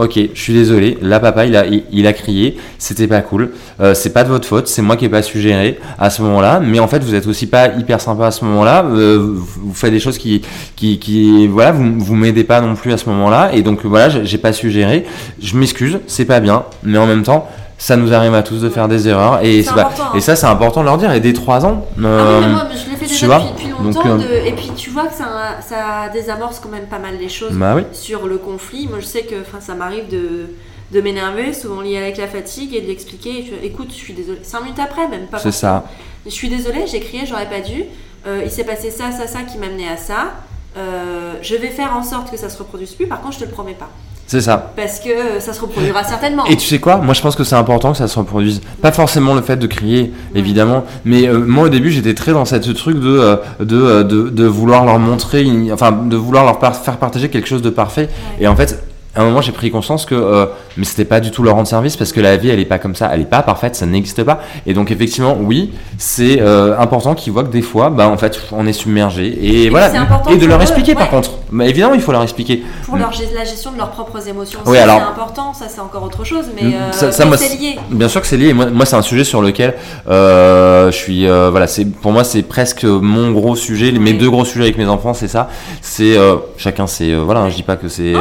[0.00, 0.96] Ok, je suis désolé.
[1.02, 2.56] Là, papa, il a, il, a crié.
[2.78, 3.50] C'était pas cool.
[3.80, 4.66] Euh, c'est pas de votre faute.
[4.66, 6.58] C'est moi qui ai pas suggéré à ce moment-là.
[6.58, 8.82] Mais en fait, vous êtes aussi pas hyper sympa à ce moment-là.
[8.86, 10.40] Euh, vous, faites des choses qui,
[10.74, 13.50] qui, qui voilà, vous, vous m'aidez pas non plus à ce moment-là.
[13.52, 15.04] Et donc, voilà, j'ai pas suggéré.
[15.38, 15.98] Je m'excuse.
[16.06, 16.64] C'est pas bien.
[16.82, 17.46] Mais en même temps,
[17.80, 20.80] ça nous arrive à tous de faire des erreurs et, pas, et ça c'est important
[20.82, 21.10] de leur dire.
[21.12, 24.52] Et dès 3 ans ah euh, moi, je l'ai fait déjà depuis, longtemps euh, et
[24.52, 28.26] puis tu vois que ça, ça, désamorce quand même pas mal les choses bah sur
[28.26, 28.86] le conflit.
[28.86, 30.50] Moi je sais que ça m'arrive de,
[30.92, 33.50] de m'énerver souvent lié avec la fatigue et de l'expliquer.
[33.62, 34.40] Écoute je suis désolée.
[34.42, 35.84] 5 minutes après même pas c'est ça.
[36.26, 37.84] Je suis désolée j'ai crié j'aurais pas dû.
[38.26, 40.32] Euh, il s'est passé ça ça ça qui m'a amené à ça.
[40.76, 43.06] Je vais faire en sorte que ça se reproduise plus.
[43.06, 43.88] Par contre je te le promets pas
[44.30, 44.70] c'est ça.
[44.76, 46.44] Parce que ça se reproduira certainement.
[46.46, 46.98] Et tu sais quoi?
[46.98, 48.60] Moi, je pense que c'est important que ça se reproduise.
[48.80, 52.44] Pas forcément le fait de crier, évidemment, mais euh, moi, au début, j'étais très dans
[52.44, 56.98] cette truc de, euh, euh, de, de, vouloir leur montrer, enfin, de vouloir leur faire
[56.98, 58.08] partager quelque chose de parfait.
[58.40, 58.80] Et en fait,
[59.16, 60.46] à un moment, j'ai pris conscience que euh,
[60.80, 62.78] mais c'était pas du tout leur rendre service parce que la vie, elle est pas
[62.78, 64.40] comme ça, elle est pas parfaite, ça n'existe pas.
[64.64, 68.40] Et donc effectivement, oui, c'est euh, important qu'ils voient que des fois, bah en fait,
[68.52, 69.90] on est submergé et, voilà.
[70.30, 71.32] Et de leur expliquer par contre.
[71.52, 72.64] Bah, évidemment, il faut leur expliquer.
[72.86, 75.52] Pour leur, la gestion de leurs propres émotions, oui, c'est important.
[75.52, 77.78] Ça, c'est encore autre chose, mais, euh, ça, c'est lié.
[77.90, 78.54] Bien sûr que c'est lié.
[78.54, 79.74] Moi, moi c'est un sujet sur lequel
[80.06, 81.26] je suis.
[81.26, 83.92] voilà, c'est pour moi, c'est presque mon gros sujet.
[83.92, 85.50] Mes deux gros sujets avec mes enfants, c'est ça.
[85.82, 86.16] C'est
[86.56, 87.40] chacun, c'est voilà.
[87.40, 88.14] Hein, je dis pas que c'est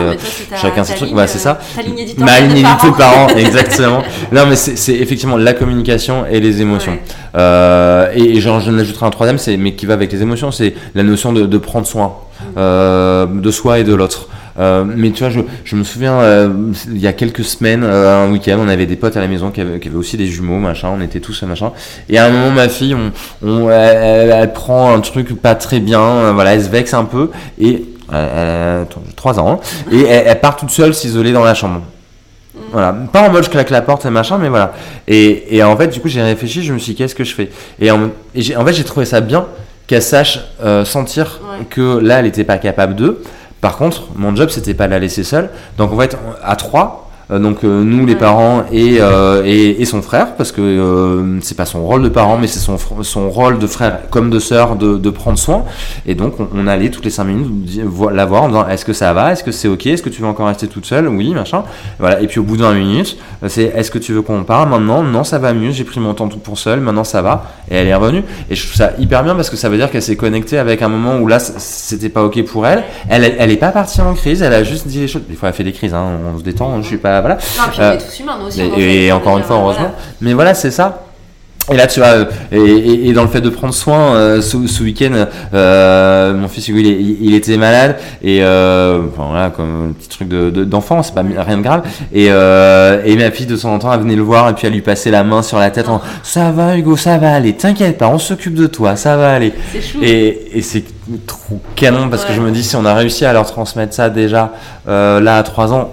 [0.62, 1.60] chacun c'est ça.
[2.18, 2.49] Ma ligne
[2.98, 4.04] parents, exactement.
[4.32, 6.98] non, mais c'est effectivement la communication et les émotions.
[7.36, 10.74] Euh, et, genre, je ajouterai un troisième, c'est mais qui va avec les émotions, c'est
[10.96, 12.44] la notion de, prendre soin mm.
[12.58, 14.28] euh, de soi et de l'autre.
[14.58, 16.20] Euh, mais tu vois, je, je me souviens,
[16.88, 19.62] il y a quelques semaines, un week-end, on avait des potes à la maison qui
[19.62, 21.72] avaient, qui avaient, aussi des jumeaux, machin, on était tous, machin.
[22.10, 23.12] Et à un moment, ma fille, on,
[23.48, 27.30] on elle, prend un truc pas très bien, voilà, elle se vexe un peu,
[27.60, 28.86] et elle, a
[29.16, 29.92] 3 ans, hein.
[29.92, 31.82] et elle, part toute seule s'isoler dans la chambre.
[32.72, 34.74] Voilà, pas en mode je claque la porte et machin, mais voilà.
[35.08, 37.34] Et, et en fait, du coup, j'ai réfléchi, je me suis dit, qu'est-ce que je
[37.34, 37.50] fais?
[37.80, 39.46] Et en, en fait, j'ai trouvé ça bien
[39.88, 41.40] qu'elle sache euh, sentir
[41.70, 43.22] que là, elle n'était pas capable de.
[43.60, 45.50] Par contre, mon job, c'était pas la laisser seule.
[45.78, 50.36] Donc, en fait, à trois, donc euh, nous les parents euh, et, et, son frère
[50.36, 54.10] parce que c'est pas son rôle de parent mais c'est son, son rôle de frère
[54.10, 55.64] comme de sœur de, de prendre soin.
[56.08, 59.14] Et donc on, allait toutes les 5 minutes la voir en disant est-ce que ça
[59.14, 59.32] va?
[59.32, 59.86] Est-ce que c'est ok?
[59.86, 61.08] Est-ce que tu veux encore rester toute seule?
[61.08, 61.64] Oui machin.
[62.00, 62.20] Voilà.
[62.22, 63.18] Et puis au bout d'un minute
[63.48, 65.04] c'est est-ce que tu veux qu'on parle maintenant?
[65.04, 65.70] Non ça va mieux.
[65.70, 67.46] J'ai pris mon temps tout pour seul maintenant ça va.
[67.70, 68.24] Et elle est revenue.
[68.50, 70.82] Et je trouve ça hyper bien parce que ça veut dire qu'elle s'est connectée avec
[70.82, 72.84] un moment où là c'était pas ok pour elle.
[73.08, 74.42] Elle elle est pas partie en crise.
[74.42, 75.28] Elle a juste dit les choses.
[75.30, 77.36] Des fois elle fait des crises hein, on se détend je suis pas voilà.
[77.36, 78.62] Non, puis on est tous humains, nous aussi.
[78.62, 79.92] Et, et encore une fois, heureusement.
[80.22, 81.04] Mais voilà, c'est ça.
[81.72, 84.66] Et là, tu vois, euh, et, et, dans le fait de prendre soin, euh, ce,
[84.66, 89.94] ce week-end, euh, mon fils Hugo, il, il, était malade, et euh, voilà, comme un
[89.94, 91.84] petit truc d'enfant, de, c'est pas rien de grave.
[92.12, 94.74] Et, et ma fille, de temps en temps, elle venait le voir, et puis elle
[94.74, 98.00] lui passait la main sur la tête en Ça va, Hugo, ça va aller, t'inquiète
[98.00, 99.54] pas, on s'occupe de toi, ça va aller.
[99.72, 100.00] C'est chou.
[100.02, 100.86] Et, et c'est
[101.28, 102.30] trop canon, parce ouais.
[102.30, 104.54] que je me dis, si on a réussi à leur transmettre ça déjà,
[104.88, 105.92] là, à 3 ans,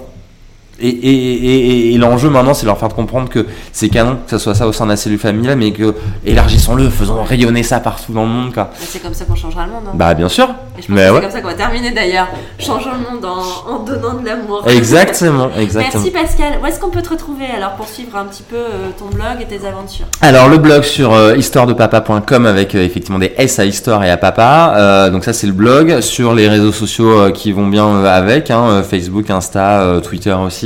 [0.79, 4.39] et, et, et, et l'enjeu maintenant, c'est leur faire comprendre que c'est canon, que ce
[4.39, 8.13] soit ça au sein de la cellule familiale, mais que élargissons-le, faisons rayonner ça partout
[8.13, 8.53] dans le monde.
[8.53, 8.71] Quoi.
[8.79, 9.85] C'est comme ça qu'on changera le monde.
[9.89, 9.95] Hein.
[9.95, 10.49] Bah, bien sûr.
[10.79, 11.15] Et je pense mais que ouais.
[11.15, 12.29] c'est comme ça qu'on va terminer d'ailleurs.
[12.59, 14.65] Changeons le monde en, en donnant de l'amour.
[14.69, 16.05] Exactement, exactement.
[16.05, 16.59] Merci Pascal.
[16.63, 19.41] Où est-ce qu'on peut te retrouver alors pour suivre un petit peu euh, ton blog
[19.41, 20.07] et tes aventures?
[20.21, 24.19] Alors, le blog sur euh, histoiredepapa.com avec euh, effectivement des S à histoire et à
[24.19, 25.09] papa.
[25.11, 26.01] Donc, ça, c'est le blog.
[26.01, 30.66] Sur les réseaux sociaux qui vont bien avec hein, Facebook, Insta, Twitter aussi.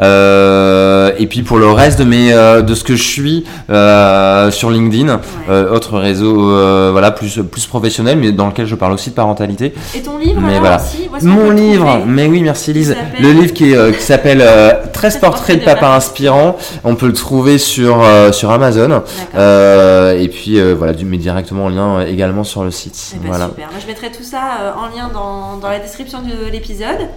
[0.00, 4.50] Euh, et puis pour le reste de mes euh, de ce que je suis euh,
[4.50, 5.54] sur LinkedIn, ouais.
[5.70, 6.50] autre réseau
[6.92, 9.74] voilà plus plus professionnel, mais dans lequel je parle aussi de parentalité.
[9.94, 10.76] Et ton livre mais alors voilà.
[10.76, 14.44] aussi Mon livre, mais oui merci Lise, le livre qui, qui s'appelle
[14.92, 16.56] 13 portraits de papa inspirants.
[16.84, 19.02] On peut le trouver sur sur Amazon.
[19.34, 23.14] et puis voilà, du mais directement en lien également sur le site.
[23.14, 23.46] Eh ben voilà.
[23.46, 23.68] Super.
[23.70, 27.08] Moi, je mettrai tout ça en lien dans, dans la description de l'épisode.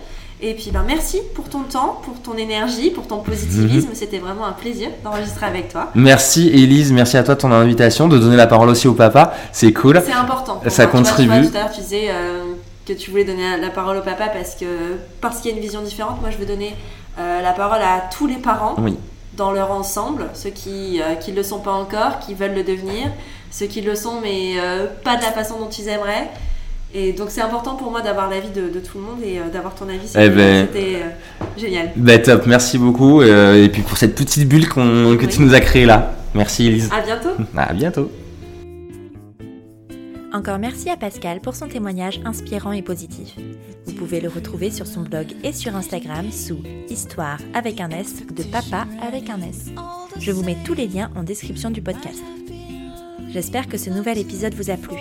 [0.43, 3.91] Et puis ben, merci pour ton temps, pour ton énergie, pour ton positivisme.
[3.91, 3.95] Mmh.
[3.95, 5.91] C'était vraiment un plaisir d'enregistrer avec toi.
[5.93, 9.33] Merci Elise, merci à toi de ton invitation, de donner la parole aussi au papa.
[9.51, 10.01] C'est cool.
[10.03, 10.59] C'est important.
[10.67, 11.29] Ça contribue.
[11.31, 12.43] Tu vois, tout à l'heure tu disais euh,
[12.87, 14.65] que tu voulais donner la parole au papa parce que
[15.21, 16.19] parce qu'il y a une vision différente.
[16.21, 16.75] Moi je veux donner
[17.19, 18.97] euh, la parole à tous les parents oui.
[19.37, 23.11] dans leur ensemble, ceux qui ne euh, le sont pas encore, qui veulent le devenir,
[23.51, 24.55] ceux qui le sont mais
[25.03, 26.31] pas de la façon dont ils aimeraient.
[26.93, 29.49] Et donc c'est important pour moi d'avoir l'avis de, de, tout le monde et euh,
[29.51, 30.07] d'avoir ton avis.
[30.07, 30.99] C'était eh ben, euh,
[31.57, 31.91] génial.
[31.95, 33.21] Ben top, merci beaucoup.
[33.21, 35.27] Euh, et puis pour cette petite bulle qu que oui.
[35.27, 36.13] tu nous as créée là.
[36.35, 36.89] Merci Elise.
[36.91, 37.29] À bientôt.
[37.57, 38.11] À bientôt.
[40.33, 43.35] Encore merci à Pascal pour son témoignage inspirant et positif.
[43.85, 48.25] Vous pouvez le retrouver sur son blog et sur Instagram sous Histoire avec un S
[48.33, 49.71] de Papa avec un S.
[50.19, 52.23] Je vous mets tous les liens en description du podcast.
[53.29, 54.97] J'espère que ce nouvel épisode vous a plu.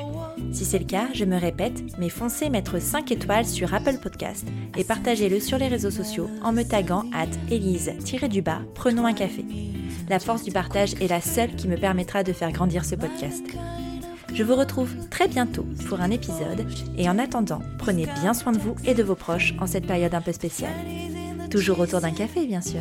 [0.52, 4.46] Si c'est le cas, je me répète, mais foncez mettre 5 étoiles sur Apple Podcast
[4.76, 9.44] et partagez-le sur les réseaux sociaux en me taguant at Elise-du-bas, prenons un café.
[10.08, 13.44] La force du partage est la seule qui me permettra de faire grandir ce podcast.
[14.34, 16.66] Je vous retrouve très bientôt pour un épisode
[16.98, 20.14] et en attendant, prenez bien soin de vous et de vos proches en cette période
[20.14, 20.74] un peu spéciale.
[21.50, 22.80] Toujours autour d'un café, bien sûr.